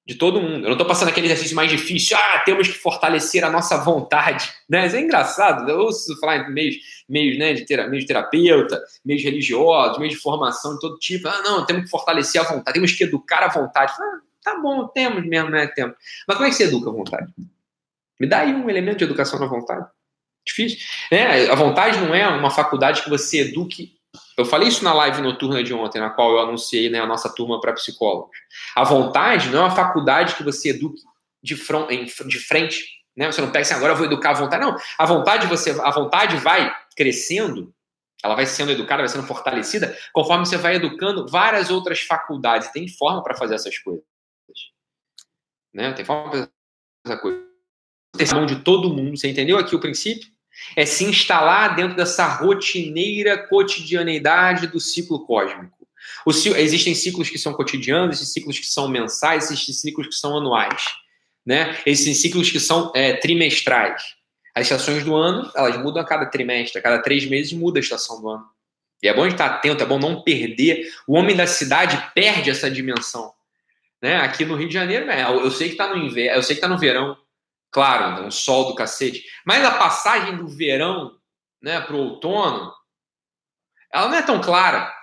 de 0.09 0.15
todo 0.15 0.41
mundo. 0.41 0.63
Eu 0.63 0.69
não 0.69 0.71
estou 0.71 0.87
passando 0.87 1.09
aquele 1.09 1.27
exercício 1.27 1.55
mais 1.55 1.69
difícil. 1.69 2.17
Ah, 2.17 2.39
temos 2.39 2.67
que 2.67 2.73
fortalecer 2.73 3.43
a 3.43 3.49
nossa 3.51 3.77
vontade. 3.77 4.51
Né? 4.67 4.87
Isso 4.87 4.95
é 4.95 5.01
engraçado. 5.01 5.69
Eu 5.69 5.81
ouço 5.81 6.19
falar 6.19 6.37
em 6.37 6.51
meios, 6.51 6.77
meios, 7.07 7.37
né, 7.37 7.53
de, 7.53 7.63
tera, 7.63 7.87
meios 7.87 8.05
de 8.05 8.07
terapeuta, 8.07 8.81
meios 9.05 9.21
religiosos, 9.23 9.99
meios 9.99 10.15
de 10.15 10.19
formação 10.19 10.73
de 10.73 10.79
todo 10.79 10.97
tipo. 10.97 11.27
Ah, 11.27 11.43
não, 11.43 11.63
temos 11.63 11.83
que 11.83 11.89
fortalecer 11.91 12.41
a 12.41 12.43
vontade, 12.43 12.73
temos 12.73 12.91
que 12.91 13.03
educar 13.03 13.43
a 13.43 13.49
vontade. 13.49 13.93
Ah, 13.99 14.19
tá 14.43 14.59
bom, 14.59 14.87
temos 14.87 15.23
mesmo, 15.27 15.51
né? 15.51 15.67
Temos. 15.67 15.95
Mas 16.27 16.37
como 16.37 16.47
é 16.47 16.49
que 16.49 16.55
você 16.55 16.63
educa 16.63 16.89
a 16.89 16.93
vontade? 16.93 17.31
Me 18.19 18.25
dá 18.25 18.39
aí 18.39 18.51
um 18.51 18.67
elemento 18.67 18.97
de 18.97 19.03
educação 19.03 19.39
na 19.39 19.45
vontade. 19.45 19.85
Difícil. 20.45 20.79
Né? 21.11 21.49
A 21.49 21.55
vontade 21.55 21.99
não 21.99 22.13
é 22.13 22.27
uma 22.27 22.49
faculdade 22.49 23.03
que 23.03 23.09
você 23.09 23.41
eduque. 23.41 23.97
Eu 24.37 24.45
falei 24.45 24.67
isso 24.67 24.83
na 24.83 24.93
live 24.93 25.21
noturna 25.21 25.63
de 25.63 25.73
ontem, 25.73 25.99
na 25.99 26.09
qual 26.09 26.31
eu 26.31 26.39
anunciei 26.39 26.89
né, 26.89 26.99
a 26.99 27.05
nossa 27.05 27.33
turma 27.33 27.59
para 27.59 27.73
psicólogos. 27.73 28.37
A 28.75 28.83
vontade 28.83 29.49
não 29.49 29.59
é 29.59 29.61
uma 29.63 29.75
faculdade 29.75 30.35
que 30.35 30.43
você 30.43 30.69
eduque 30.69 31.01
de, 31.43 31.55
front, 31.55 31.89
de 31.89 32.39
frente. 32.39 32.85
Né? 33.15 33.31
Você 33.31 33.41
não 33.41 33.51
pega 33.51 33.61
assim, 33.61 33.73
agora 33.73 33.93
eu 33.93 33.97
vou 33.97 34.05
educar 34.05 34.31
a 34.31 34.33
vontade. 34.33 34.65
Não, 34.65 34.75
a 34.97 35.05
vontade, 35.05 35.47
você, 35.47 35.71
a 35.81 35.91
vontade 35.91 36.37
vai 36.37 36.73
crescendo, 36.95 37.73
ela 38.23 38.35
vai 38.35 38.45
sendo 38.45 38.71
educada, 38.71 39.01
vai 39.01 39.09
sendo 39.09 39.27
fortalecida, 39.27 39.97
conforme 40.13 40.45
você 40.45 40.57
vai 40.57 40.75
educando 40.75 41.27
várias 41.27 41.69
outras 41.69 42.01
faculdades. 42.01 42.71
Tem 42.71 42.87
forma 42.87 43.21
para 43.23 43.35
fazer 43.35 43.55
essas 43.55 43.77
coisas. 43.77 44.03
Né? 45.73 45.91
Tem 45.93 46.05
forma 46.05 46.23
para 46.23 46.31
fazer 46.31 46.51
essa 47.05 47.17
coisa. 47.17 47.49
Tem 48.17 48.27
mão 48.33 48.45
de 48.45 48.63
todo 48.63 48.93
mundo. 48.93 49.17
Você 49.17 49.29
entendeu 49.29 49.57
aqui 49.57 49.75
o 49.75 49.79
princípio? 49.79 50.27
É 50.75 50.85
se 50.85 51.03
instalar 51.03 51.75
dentro 51.75 51.95
dessa 51.95 52.27
rotineira 52.27 53.37
cotidianeidade 53.37 54.67
do 54.67 54.79
ciclo 54.79 55.25
cósmico. 55.25 55.77
O, 56.25 56.31
existem 56.31 56.93
ciclos 56.95 57.29
que 57.29 57.37
são 57.37 57.53
cotidianos, 57.53 58.17
existem 58.17 58.41
ciclos 58.41 58.59
que 58.59 58.67
são 58.67 58.87
mensais, 58.87 59.45
existem 59.45 59.73
ciclos 59.73 60.07
que 60.07 60.15
são 60.15 60.37
anuais. 60.37 60.83
Né? 61.45 61.77
Existem 61.85 62.13
ciclos 62.13 62.49
que 62.49 62.59
são 62.59 62.91
é, 62.95 63.13
trimestrais. 63.13 64.01
As 64.53 64.63
estações 64.63 65.03
do 65.03 65.15
ano, 65.15 65.49
elas 65.55 65.77
mudam 65.77 66.01
a 66.01 66.05
cada 66.05 66.25
trimestre, 66.25 66.79
a 66.79 66.81
cada 66.81 67.01
três 67.01 67.25
meses 67.25 67.53
muda 67.53 67.79
a 67.79 67.81
estação 67.81 68.21
do 68.21 68.29
ano. 68.29 68.45
E 69.01 69.07
é 69.07 69.13
bom 69.13 69.25
estar 69.25 69.45
atento, 69.45 69.81
é 69.81 69.85
bom 69.85 69.97
não 69.97 70.21
perder. 70.21 70.91
O 71.07 71.13
homem 71.13 71.35
da 71.35 71.47
cidade 71.47 72.11
perde 72.13 72.49
essa 72.49 72.69
dimensão. 72.69 73.31
Né? 74.01 74.17
Aqui 74.17 74.45
no 74.45 74.55
Rio 74.55 74.67
de 74.67 74.73
Janeiro, 74.73 75.09
é, 75.09 75.23
eu 75.23 75.51
sei 75.51 75.67
que 75.67 75.73
está 75.73 75.87
no 75.87 75.97
inverno, 75.97 76.37
eu 76.37 76.43
sei 76.43 76.55
que 76.55 76.59
está 76.59 76.67
no 76.67 76.77
verão, 76.77 77.17
Claro, 77.71 78.23
um 78.23 78.31
sol 78.31 78.65
do 78.65 78.75
cacete. 78.75 79.23
Mas 79.45 79.63
a 79.63 79.77
passagem 79.77 80.37
do 80.37 80.47
verão 80.47 81.17
né, 81.61 81.79
para 81.81 81.95
o 81.95 81.99
outono, 81.99 82.73
ela 83.93 84.07
não 84.07 84.15
é 84.15 84.21
tão 84.21 84.41
clara. 84.41 84.93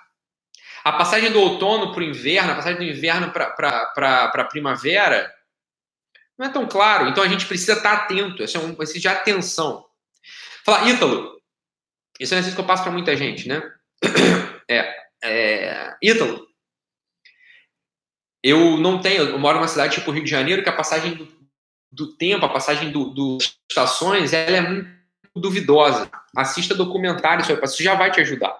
A 0.85 0.93
passagem 0.93 1.33
do 1.33 1.41
outono 1.41 1.93
para 1.93 2.01
o 2.01 2.05
inverno, 2.05 2.53
a 2.53 2.57
passagem 2.57 2.79
do 2.79 2.85
inverno 2.85 3.33
para 3.33 4.33
a 4.35 4.45
primavera, 4.45 5.33
não 6.39 6.47
é 6.47 6.49
tão 6.49 6.67
claro. 6.67 7.09
Então 7.09 7.23
a 7.23 7.29
gente 7.29 7.47
precisa 7.47 7.75
estar 7.75 7.93
atento. 7.93 8.43
Esse 8.43 8.57
é 8.57 8.61
um 8.61 8.73
exercício 8.73 9.01
de 9.01 9.09
atenção. 9.09 9.85
Fala, 10.65 10.89
Ítalo, 10.89 11.41
isso 12.19 12.35
é 12.35 12.37
um 12.37 12.39
exercício 12.39 12.57
que 12.57 12.61
eu 12.61 12.67
passo 12.67 12.83
para 12.83 12.93
muita 12.93 13.17
gente, 13.17 13.49
né? 13.49 13.63
É, 14.69 14.97
é, 15.23 15.97
Ítalo, 16.03 16.45
eu 18.43 18.77
não 18.77 19.01
tenho, 19.01 19.29
eu 19.29 19.39
moro 19.39 19.59
numa 19.59 19.69
cidade 19.69 19.95
tipo 19.95 20.11
Rio 20.11 20.25
de 20.25 20.31
Janeiro, 20.31 20.61
que 20.61 20.69
a 20.69 20.73
passagem 20.73 21.15
do 21.15 21.27
do 21.90 22.16
tempo, 22.16 22.44
a 22.44 22.49
passagem 22.49 22.90
do, 22.90 23.11
dos 23.11 23.59
estações, 23.70 24.33
ela 24.33 24.57
é 24.57 24.61
muito 24.61 24.90
duvidosa. 25.35 26.11
Assista 26.37 26.75
documentário 26.75 27.44
sobre 27.44 27.64
isso 27.64 27.83
já 27.83 27.94
vai 27.94 28.11
te 28.11 28.20
ajudar. 28.20 28.57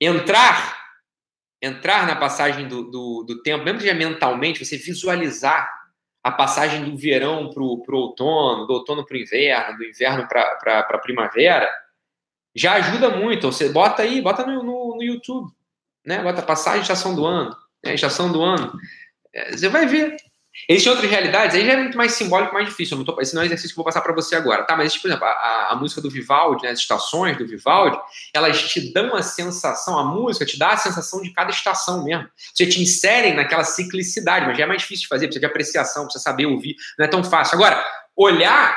Entrar, 0.00 0.76
entrar 1.62 2.06
na 2.06 2.16
passagem 2.16 2.68
do, 2.68 2.90
do, 2.90 3.24
do 3.24 3.42
tempo, 3.42 3.64
mesmo 3.64 3.78
que 3.78 3.84
seja 3.84 3.94
mentalmente, 3.94 4.64
você 4.64 4.76
visualizar 4.76 5.70
a 6.22 6.32
passagem 6.32 6.84
do 6.84 6.96
verão 6.96 7.50
para 7.52 7.62
o 7.62 7.80
outono, 7.88 8.66
do 8.66 8.72
outono 8.74 9.06
para 9.06 9.16
o 9.16 9.20
inverno, 9.20 9.78
do 9.78 9.84
inverno 9.84 10.26
para 10.26 10.80
a 10.80 10.98
primavera, 10.98 11.72
já 12.54 12.74
ajuda 12.74 13.10
muito. 13.10 13.52
Você 13.52 13.68
bota 13.68 14.02
aí, 14.02 14.20
bota 14.20 14.44
no, 14.44 14.62
no, 14.62 14.96
no 14.96 15.02
YouTube, 15.02 15.52
né? 16.04 16.22
Bota 16.22 16.42
passagem 16.42 16.82
estação 16.82 17.14
do 17.14 17.24
ano, 17.24 17.56
né? 17.84 17.94
estação 17.94 18.32
do 18.32 18.42
ano. 18.42 18.72
É, 19.32 19.52
você 19.52 19.68
vai 19.68 19.86
ver 19.86 20.16
Existem 20.68 20.92
outras 20.92 21.10
realidades, 21.10 21.54
aí 21.54 21.64
já 21.64 21.72
é 21.72 21.76
muito 21.76 21.96
mais 21.96 22.12
simbólico, 22.12 22.54
mais 22.54 22.68
difícil. 22.68 22.96
Eu 22.96 22.98
não 22.98 23.04
tô, 23.04 23.20
esse 23.20 23.34
não 23.34 23.42
é 23.42 23.44
um 23.44 23.46
exercício 23.46 23.74
que 23.74 23.78
eu 23.78 23.84
vou 23.84 23.84
passar 23.84 24.00
para 24.00 24.12
você 24.12 24.34
agora, 24.34 24.64
tá? 24.64 24.76
Mas, 24.76 24.96
por 24.96 25.08
exemplo, 25.08 25.24
a, 25.24 25.72
a, 25.72 25.76
música 25.76 26.00
do 26.00 26.10
Vivaldi, 26.10 26.64
né, 26.64 26.70
as 26.70 26.78
estações 26.80 27.36
do 27.36 27.46
Vivaldi, 27.46 27.98
elas 28.34 28.60
te 28.62 28.92
dão 28.92 29.14
a 29.14 29.22
sensação, 29.22 29.98
a 29.98 30.04
música 30.04 30.44
te 30.44 30.58
dá 30.58 30.70
a 30.70 30.76
sensação 30.76 31.22
de 31.22 31.30
cada 31.30 31.50
estação 31.50 32.04
mesmo. 32.04 32.28
Você 32.52 32.66
te 32.66 32.82
inserem 32.82 33.34
naquela 33.34 33.64
ciclicidade, 33.64 34.46
mas 34.46 34.56
já 34.56 34.64
é 34.64 34.66
mais 34.66 34.82
difícil 34.82 35.02
de 35.02 35.08
fazer, 35.08 35.26
precisa 35.26 35.40
de 35.40 35.46
apreciação, 35.46 36.04
precisa 36.04 36.24
saber 36.24 36.46
ouvir, 36.46 36.74
não 36.98 37.04
é 37.06 37.08
tão 37.08 37.22
fácil. 37.22 37.54
Agora, 37.54 37.84
olhar 38.16 38.76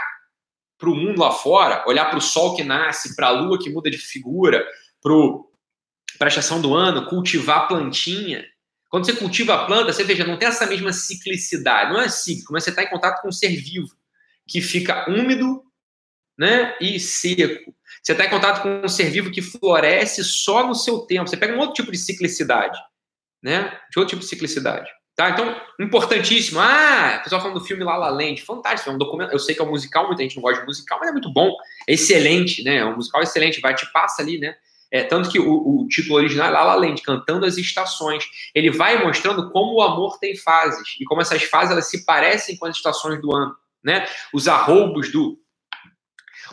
para 0.78 0.90
o 0.90 0.96
mundo 0.96 1.20
lá 1.20 1.32
fora, 1.32 1.84
olhar 1.88 2.06
para 2.06 2.18
o 2.18 2.22
sol 2.22 2.56
que 2.56 2.64
nasce, 2.64 3.16
para 3.16 3.28
a 3.28 3.32
lua 3.32 3.60
que 3.60 3.70
muda 3.70 3.90
de 3.90 3.98
figura, 3.98 4.66
para 5.02 6.28
a 6.28 6.30
estação 6.30 6.62
do 6.62 6.74
ano, 6.76 7.08
cultivar 7.08 7.68
plantinha, 7.68 8.46
quando 8.90 9.06
você 9.06 9.14
cultiva 9.14 9.54
a 9.54 9.66
planta, 9.66 9.94
você 9.94 10.04
veja, 10.04 10.26
não 10.26 10.38
tem 10.38 10.48
essa 10.48 10.66
mesma 10.66 10.92
ciclicidade, 10.92 11.94
não 11.94 12.02
é 12.02 12.10
cíclico, 12.10 12.52
mas 12.52 12.64
você 12.64 12.72
está 12.72 12.84
em 12.84 12.90
contato 12.90 13.22
com 13.22 13.30
um 13.30 13.32
ser 13.32 13.56
vivo, 13.56 13.96
que 14.48 14.62
fica 14.62 15.10
úmido 15.10 15.64
né, 16.38 16.76
e 16.82 17.00
seco. 17.00 17.74
Você 18.02 18.14
está 18.14 18.26
em 18.26 18.30
contato 18.30 18.62
com 18.64 18.82
um 18.84 18.88
ser 18.88 19.10
vivo 19.10 19.30
que 19.30 19.42
floresce 19.42 20.24
só 20.24 20.66
no 20.66 20.74
seu 20.74 21.00
tempo. 21.00 21.30
Você 21.30 21.38
pega 21.38 21.54
um 21.54 21.60
outro 21.60 21.76
tipo 21.76 21.92
de 21.92 21.98
ciclicidade, 21.98 22.80
né? 23.44 23.78
De 23.92 24.00
outro 24.00 24.12
tipo 24.12 24.22
de 24.22 24.28
ciclicidade. 24.28 24.90
Tá? 25.16 25.32
Então, 25.32 25.54
importantíssimo. 25.80 26.62
Ah, 26.62 27.18
o 27.20 27.24
pessoal 27.24 27.42
falando 27.42 27.60
do 27.60 27.66
filme 27.66 27.84
La 27.84 27.98
La 27.98 28.10
Land, 28.10 28.42
fantástico, 28.42 28.90
é 28.90 28.94
um 28.94 28.98
documento. 28.98 29.34
Eu 29.34 29.40
sei 29.40 29.54
que 29.54 29.62
é 29.62 29.66
um 29.66 29.70
musical, 29.70 30.08
muita 30.08 30.24
gente 30.24 30.38
não 30.38 30.44
gosta 30.44 30.62
de 30.62 30.66
musical, 30.66 30.98
mas 30.98 31.10
é 31.10 31.12
muito 31.12 31.32
bom, 31.34 31.54
é 31.86 31.94
excelente, 31.94 32.64
né? 32.64 32.78
É 32.78 32.86
um 32.86 32.96
musical 32.96 33.22
excelente, 33.22 33.60
vai 33.60 33.76
te 33.76 33.92
passa 33.92 34.22
ali, 34.22 34.40
né? 34.40 34.56
É, 34.92 35.04
tanto 35.04 35.30
que 35.30 35.40
o, 35.40 35.82
o, 35.82 35.88
título 35.88 36.16
original 36.16 36.48
é 36.48 36.52
La 36.52 36.64
La 36.64 36.76
Land, 36.76 37.02
Cantando 37.02 37.46
as 37.46 37.58
Estações. 37.58 38.24
Ele 38.56 38.72
vai 38.72 39.04
mostrando 39.04 39.52
como 39.52 39.76
o 39.76 39.82
amor 39.82 40.18
tem 40.20 40.36
fases 40.36 40.96
e 41.00 41.06
como 41.06 41.22
essas 41.22 41.44
fases 41.44 41.72
elas 41.72 41.90
se 41.90 42.06
parecem 42.06 42.58
com 42.58 42.66
as 42.66 42.76
estações 42.76 43.22
do 43.22 43.36
ano. 43.36 43.56
Né? 43.84 44.08
Os 44.34 44.48
arroubos 44.48 45.12
do, 45.12 45.40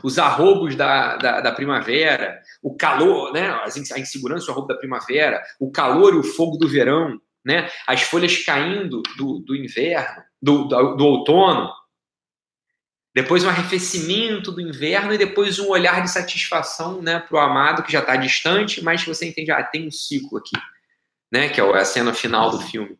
os 0.02 0.18
arrobos 0.18 0.74
da, 0.76 1.16
da, 1.16 1.40
da, 1.40 1.52
primavera, 1.52 2.40
o 2.62 2.76
calor, 2.76 3.32
né, 3.32 3.48
a 3.48 3.98
insegurança, 3.98 4.48
o 4.48 4.52
arrobo 4.52 4.68
da 4.68 4.76
primavera, 4.76 5.42
o 5.58 5.70
calor 5.70 6.14
e 6.14 6.18
o 6.18 6.22
fogo 6.22 6.56
do 6.56 6.68
verão, 6.68 7.20
né, 7.44 7.68
as 7.86 8.02
folhas 8.02 8.36
caindo 8.44 9.02
do, 9.16 9.38
do 9.40 9.56
inverno, 9.56 10.22
do, 10.40 10.64
do, 10.64 10.96
do 10.96 11.06
outono, 11.06 11.70
depois 13.16 13.42
um 13.42 13.48
arrefecimento 13.48 14.52
do 14.52 14.60
inverno 14.60 15.14
e 15.14 15.16
depois 15.16 15.58
um 15.58 15.70
olhar 15.70 16.02
de 16.02 16.10
satisfação 16.10 17.00
né, 17.00 17.18
para 17.18 17.34
o 17.34 17.40
amado 17.40 17.82
que 17.82 17.90
já 17.90 18.00
está 18.00 18.14
distante, 18.14 18.84
mas 18.84 19.02
que 19.02 19.08
você 19.08 19.26
entende, 19.26 19.50
ah, 19.50 19.62
tem 19.62 19.88
um 19.88 19.90
ciclo 19.90 20.36
aqui, 20.36 20.52
né, 21.32 21.48
que 21.48 21.58
é 21.58 21.64
a 21.64 21.84
cena 21.86 22.12
final 22.12 22.50
do 22.50 22.60
filme. 22.60 22.98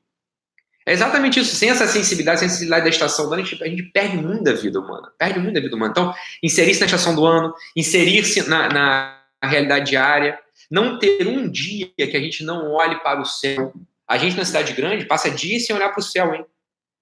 É 0.86 0.94
exatamente 0.94 1.38
isso. 1.38 1.54
Sem 1.54 1.68
essa 1.68 1.86
sensibilidade, 1.86 2.38
sem 2.38 2.46
a 2.46 2.48
sensibilidade 2.48 2.84
da 2.84 2.88
estação 2.88 3.26
do 3.26 3.34
ano, 3.34 3.42
a 3.42 3.44
gente, 3.44 3.62
a 3.62 3.68
gente 3.68 3.82
perde 3.82 4.16
muito 4.16 4.42
da 4.42 4.54
vida 4.54 4.80
humana. 4.80 5.12
Perde 5.18 5.38
muito 5.38 5.54
da 5.54 5.60
vida 5.60 5.76
humana. 5.76 5.90
Então, 5.90 6.14
inserir-se 6.42 6.80
na 6.80 6.86
estação 6.86 7.14
do 7.14 7.26
ano, 7.26 7.52
inserir-se 7.76 8.48
na, 8.48 8.70
na 8.70 9.22
realidade 9.42 9.90
diária, 9.90 10.38
não 10.70 10.98
ter 10.98 11.26
um 11.26 11.46
dia 11.46 11.90
que 11.94 12.16
a 12.16 12.20
gente 12.20 12.42
não 12.42 12.72
olhe 12.72 12.98
para 13.00 13.20
o 13.20 13.26
céu. 13.26 13.70
A 14.08 14.16
gente 14.16 14.34
na 14.34 14.46
cidade 14.46 14.72
grande 14.72 15.04
passa 15.04 15.30
dias 15.30 15.66
sem 15.66 15.76
olhar 15.76 15.90
para 15.90 16.00
o 16.00 16.02
céu, 16.02 16.34
hein? 16.34 16.46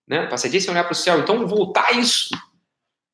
Né? 0.09 0.27
Passa 0.27 0.48
dias 0.48 0.64
sem 0.64 0.72
olhar 0.72 0.83
para 0.83 0.94
o 0.94 0.96
céu. 0.96 1.20
Então, 1.20 1.46
voltar 1.46 1.90
a 1.90 1.92
isso. 1.92 2.31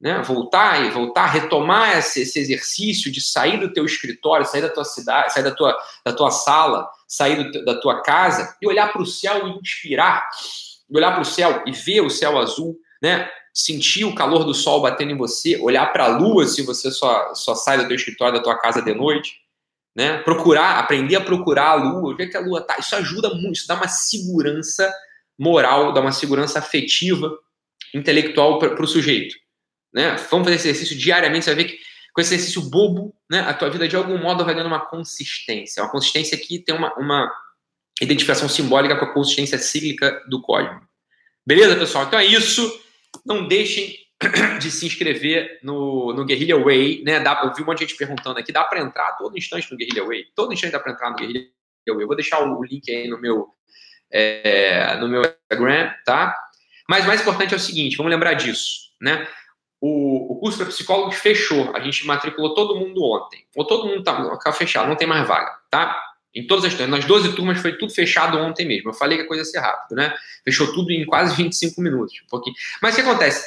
Né? 0.00 0.22
Voltar 0.22 0.86
e 0.86 0.90
voltar, 0.90 1.26
retomar 1.26 1.98
esse, 1.98 2.22
esse, 2.22 2.38
exercício 2.38 3.12
de 3.12 3.20
sair 3.20 3.58
do 3.58 3.72
teu 3.72 3.84
escritório, 3.84 4.46
sair 4.46 4.62
da 4.62 4.70
tua 4.70 4.84
cidade, 4.84 5.32
sair 5.32 5.42
da 5.42 5.50
tua, 5.50 5.76
da 6.04 6.12
tua 6.12 6.30
sala, 6.30 6.88
sair 7.06 7.50
do, 7.50 7.64
da 7.64 7.78
tua 7.78 8.00
casa 8.00 8.56
e 8.62 8.66
olhar 8.66 8.90
para 8.90 9.02
o 9.02 9.06
céu 9.06 9.46
e 9.46 9.60
inspirar, 9.60 10.26
olhar 10.90 11.12
para 11.12 11.20
o 11.20 11.24
céu 11.24 11.62
e 11.66 11.72
ver 11.72 12.00
o 12.00 12.08
céu 12.08 12.38
azul, 12.38 12.78
né? 13.02 13.28
Sentir 13.52 14.04
o 14.04 14.14
calor 14.14 14.44
do 14.44 14.54
sol 14.54 14.80
batendo 14.80 15.10
em 15.10 15.16
você, 15.16 15.56
olhar 15.60 15.92
para 15.92 16.04
a 16.04 16.08
lua 16.08 16.46
se 16.46 16.62
você 16.62 16.90
só, 16.90 17.34
só 17.34 17.54
sai 17.54 17.78
do 17.78 17.86
teu 17.86 17.96
escritório, 17.96 18.38
da 18.38 18.42
tua 18.42 18.56
casa 18.56 18.80
de 18.80 18.94
noite, 18.94 19.34
né? 19.94 20.18
Procurar, 20.18 20.78
aprender 20.78 21.16
a 21.16 21.20
procurar 21.20 21.70
a 21.70 21.74
lua, 21.74 22.16
ver 22.16 22.28
que 22.28 22.36
a 22.36 22.40
lua 22.40 22.60
tá. 22.60 22.76
Isso 22.78 22.94
ajuda 22.96 23.28
muito, 23.34 23.56
isso 23.56 23.68
dá 23.68 23.74
uma 23.74 23.88
segurança 23.88 24.90
moral, 25.38 25.92
dá 25.92 26.00
uma 26.00 26.12
segurança 26.12 26.58
afetiva, 26.58 27.36
intelectual 27.94 28.58
para 28.58 28.82
o 28.82 28.86
sujeito, 28.86 29.34
né? 29.92 30.16
Vamos 30.30 30.44
fazer 30.44 30.56
esse 30.56 30.68
exercício 30.68 30.96
diariamente, 30.96 31.44
você 31.44 31.54
vai 31.54 31.64
ver 31.64 31.70
que 31.70 31.78
com 32.12 32.20
esse 32.20 32.34
exercício 32.34 32.62
bobo, 32.62 33.14
né, 33.30 33.40
a 33.40 33.54
tua 33.54 33.70
vida 33.70 33.86
de 33.86 33.96
algum 33.96 34.18
modo 34.18 34.44
vai 34.44 34.54
dando 34.54 34.66
uma 34.66 34.84
consistência. 34.84 35.82
Uma 35.82 35.92
consistência 35.92 36.36
que 36.36 36.58
tem 36.58 36.74
uma, 36.74 36.92
uma 36.94 37.32
identificação 38.00 38.48
simbólica 38.48 38.96
com 38.96 39.04
a 39.04 39.12
consistência 39.12 39.58
cíclica 39.58 40.22
do 40.28 40.42
código. 40.42 40.80
Beleza, 41.46 41.76
pessoal? 41.76 42.04
Então 42.04 42.18
é 42.18 42.24
isso. 42.24 42.80
Não 43.24 43.46
deixem 43.46 43.96
de 44.60 44.70
se 44.70 44.86
inscrever 44.86 45.60
no, 45.62 46.12
no 46.12 46.24
Guerrilla 46.24 46.62
Way, 46.62 47.02
né? 47.04 47.20
Dá, 47.20 47.40
eu 47.44 47.54
vi 47.54 47.62
um 47.62 47.66
monte 47.66 47.78
de 47.78 47.86
gente 47.86 47.96
perguntando 47.96 48.38
aqui, 48.38 48.52
dá 48.52 48.64
para 48.64 48.80
entrar 48.80 49.12
todo 49.12 49.36
instante 49.36 49.70
no 49.70 49.76
Guerrilla 49.76 50.06
Way? 50.06 50.26
Todo 50.34 50.52
instante 50.52 50.72
dá 50.72 50.80
para 50.80 50.92
entrar 50.92 51.10
no 51.10 51.16
Guerrilla 51.16 51.46
Way. 51.88 52.02
Eu 52.02 52.06
vou 52.06 52.16
deixar 52.16 52.40
o 52.40 52.62
link 52.62 52.90
aí 52.90 53.08
no 53.08 53.20
meu, 53.20 53.48
é, 54.12 54.96
no 54.96 55.08
meu 55.08 55.22
Instagram, 55.22 55.92
tá? 56.04 56.36
Mas 56.88 57.06
mais 57.06 57.20
importante 57.20 57.54
é 57.54 57.56
o 57.56 57.60
seguinte, 57.60 57.96
vamos 57.96 58.10
lembrar 58.10 58.34
disso, 58.34 58.90
né? 59.00 59.26
O, 59.80 60.34
o 60.34 60.36
curso 60.36 60.58
para 60.58 60.66
psicólogos 60.66 61.16
fechou. 61.16 61.74
A 61.74 61.80
gente 61.80 62.06
matriculou 62.06 62.54
todo 62.54 62.76
mundo 62.76 63.02
ontem. 63.02 63.44
Ou 63.56 63.64
todo 63.64 63.88
mundo 63.88 64.02
tá 64.02 64.52
fechado, 64.52 64.88
não 64.88 64.96
tem 64.96 65.08
mais 65.08 65.26
vaga, 65.26 65.52
tá? 65.70 65.98
Em 66.34 66.46
todas 66.46 66.64
as 66.64 66.88
nas 66.88 67.04
12 67.04 67.34
turmas 67.34 67.60
foi 67.60 67.76
tudo 67.76 67.92
fechado 67.92 68.38
ontem 68.38 68.66
mesmo. 68.66 68.90
Eu 68.90 68.94
falei 68.94 69.18
que 69.18 69.24
a 69.24 69.26
coisa 69.26 69.42
ia 69.42 69.46
ser 69.46 69.58
rápido, 69.58 69.96
né? 69.96 70.14
Fechou 70.44 70.72
tudo 70.72 70.92
em 70.92 71.04
quase 71.04 71.34
25 71.34 71.80
minutos, 71.80 72.14
um 72.24 72.28
pouquinho. 72.28 72.54
Mas 72.80 72.94
o 72.94 72.96
que 72.96 73.02
acontece? 73.02 73.44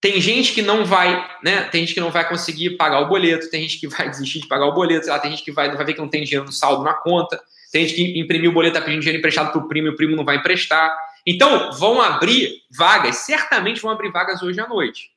Tem 0.00 0.20
gente 0.20 0.52
que 0.52 0.60
não 0.60 0.84
vai, 0.84 1.26
né? 1.42 1.64
Tem 1.64 1.80
gente 1.80 1.94
que 1.94 2.00
não 2.00 2.10
vai 2.10 2.28
conseguir 2.28 2.76
pagar 2.76 3.00
o 3.00 3.08
boleto, 3.08 3.50
tem 3.50 3.62
gente 3.62 3.80
que 3.80 3.88
vai 3.88 4.08
desistir 4.10 4.40
de 4.40 4.46
pagar 4.46 4.66
o 4.66 4.74
boleto, 4.74 5.08
lá, 5.08 5.18
tem 5.18 5.30
gente 5.30 5.42
que 5.42 5.50
vai, 5.50 5.74
vai 5.74 5.84
ver 5.84 5.94
que 5.94 6.00
não 6.00 6.08
tem 6.08 6.22
dinheiro 6.22 6.44
no 6.44 6.52
saldo 6.52 6.84
na 6.84 6.92
conta, 6.92 7.40
tem 7.72 7.88
gente 7.88 7.96
que 7.96 8.20
imprimiu 8.20 8.50
o 8.50 8.54
boleto, 8.54 8.74
tá 8.74 8.82
pedindo 8.82 9.00
dinheiro 9.00 9.18
emprestado 9.18 9.50
pro 9.50 9.66
primo 9.66 9.88
e 9.88 9.90
o 9.90 9.96
primo 9.96 10.14
não 10.14 10.24
vai 10.24 10.36
emprestar. 10.36 10.94
Então, 11.26 11.72
vão 11.72 12.00
abrir 12.02 12.60
vagas, 12.70 13.16
certamente 13.16 13.80
vão 13.80 13.90
abrir 13.90 14.12
vagas 14.12 14.42
hoje 14.42 14.60
à 14.60 14.68
noite 14.68 15.13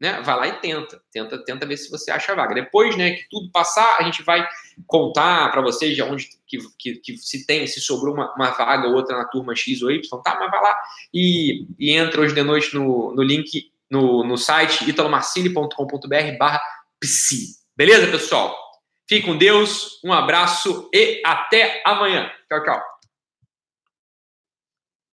né? 0.00 0.20
Vai 0.22 0.36
lá 0.36 0.48
e 0.48 0.52
tenta, 0.60 1.00
tenta, 1.12 1.44
tenta 1.44 1.66
ver 1.66 1.76
se 1.76 1.90
você 1.90 2.10
acha 2.10 2.32
a 2.32 2.34
vaga. 2.34 2.54
Depois, 2.54 2.96
né, 2.96 3.12
que 3.12 3.28
tudo 3.28 3.50
passar, 3.50 3.96
a 3.98 4.02
gente 4.04 4.22
vai 4.22 4.46
contar 4.86 5.50
para 5.50 5.60
vocês 5.60 5.94
de 5.94 6.02
onde 6.02 6.28
que, 6.46 6.58
que, 6.78 6.94
que, 6.96 7.16
se 7.16 7.46
tem, 7.46 7.66
se 7.66 7.80
sobrou 7.80 8.14
uma, 8.14 8.32
uma, 8.34 8.50
vaga 8.50 8.86
ou 8.86 8.94
outra 8.94 9.16
na 9.16 9.24
turma 9.24 9.54
X 9.54 9.82
ou 9.82 9.90
Y, 9.90 10.00
tá? 10.22 10.36
Mas 10.38 10.50
vai 10.50 10.62
lá 10.62 10.76
e, 11.12 11.66
e 11.78 11.92
entra 11.92 12.20
hoje 12.20 12.34
de 12.34 12.42
noite 12.42 12.74
no, 12.74 13.14
no 13.14 13.22
link 13.22 13.70
no, 13.90 14.24
no 14.24 14.36
site 14.36 14.88
italomarcini.com.br 14.88 16.38
barra 16.38 16.60
psi. 17.00 17.58
Beleza, 17.76 18.06
pessoal? 18.08 18.56
Fique 19.08 19.26
com 19.26 19.36
Deus, 19.36 20.00
um 20.04 20.12
abraço 20.12 20.88
e 20.92 21.22
até 21.24 21.82
amanhã. 21.84 22.30
Tchau, 22.48 22.62
tchau. 22.62 22.97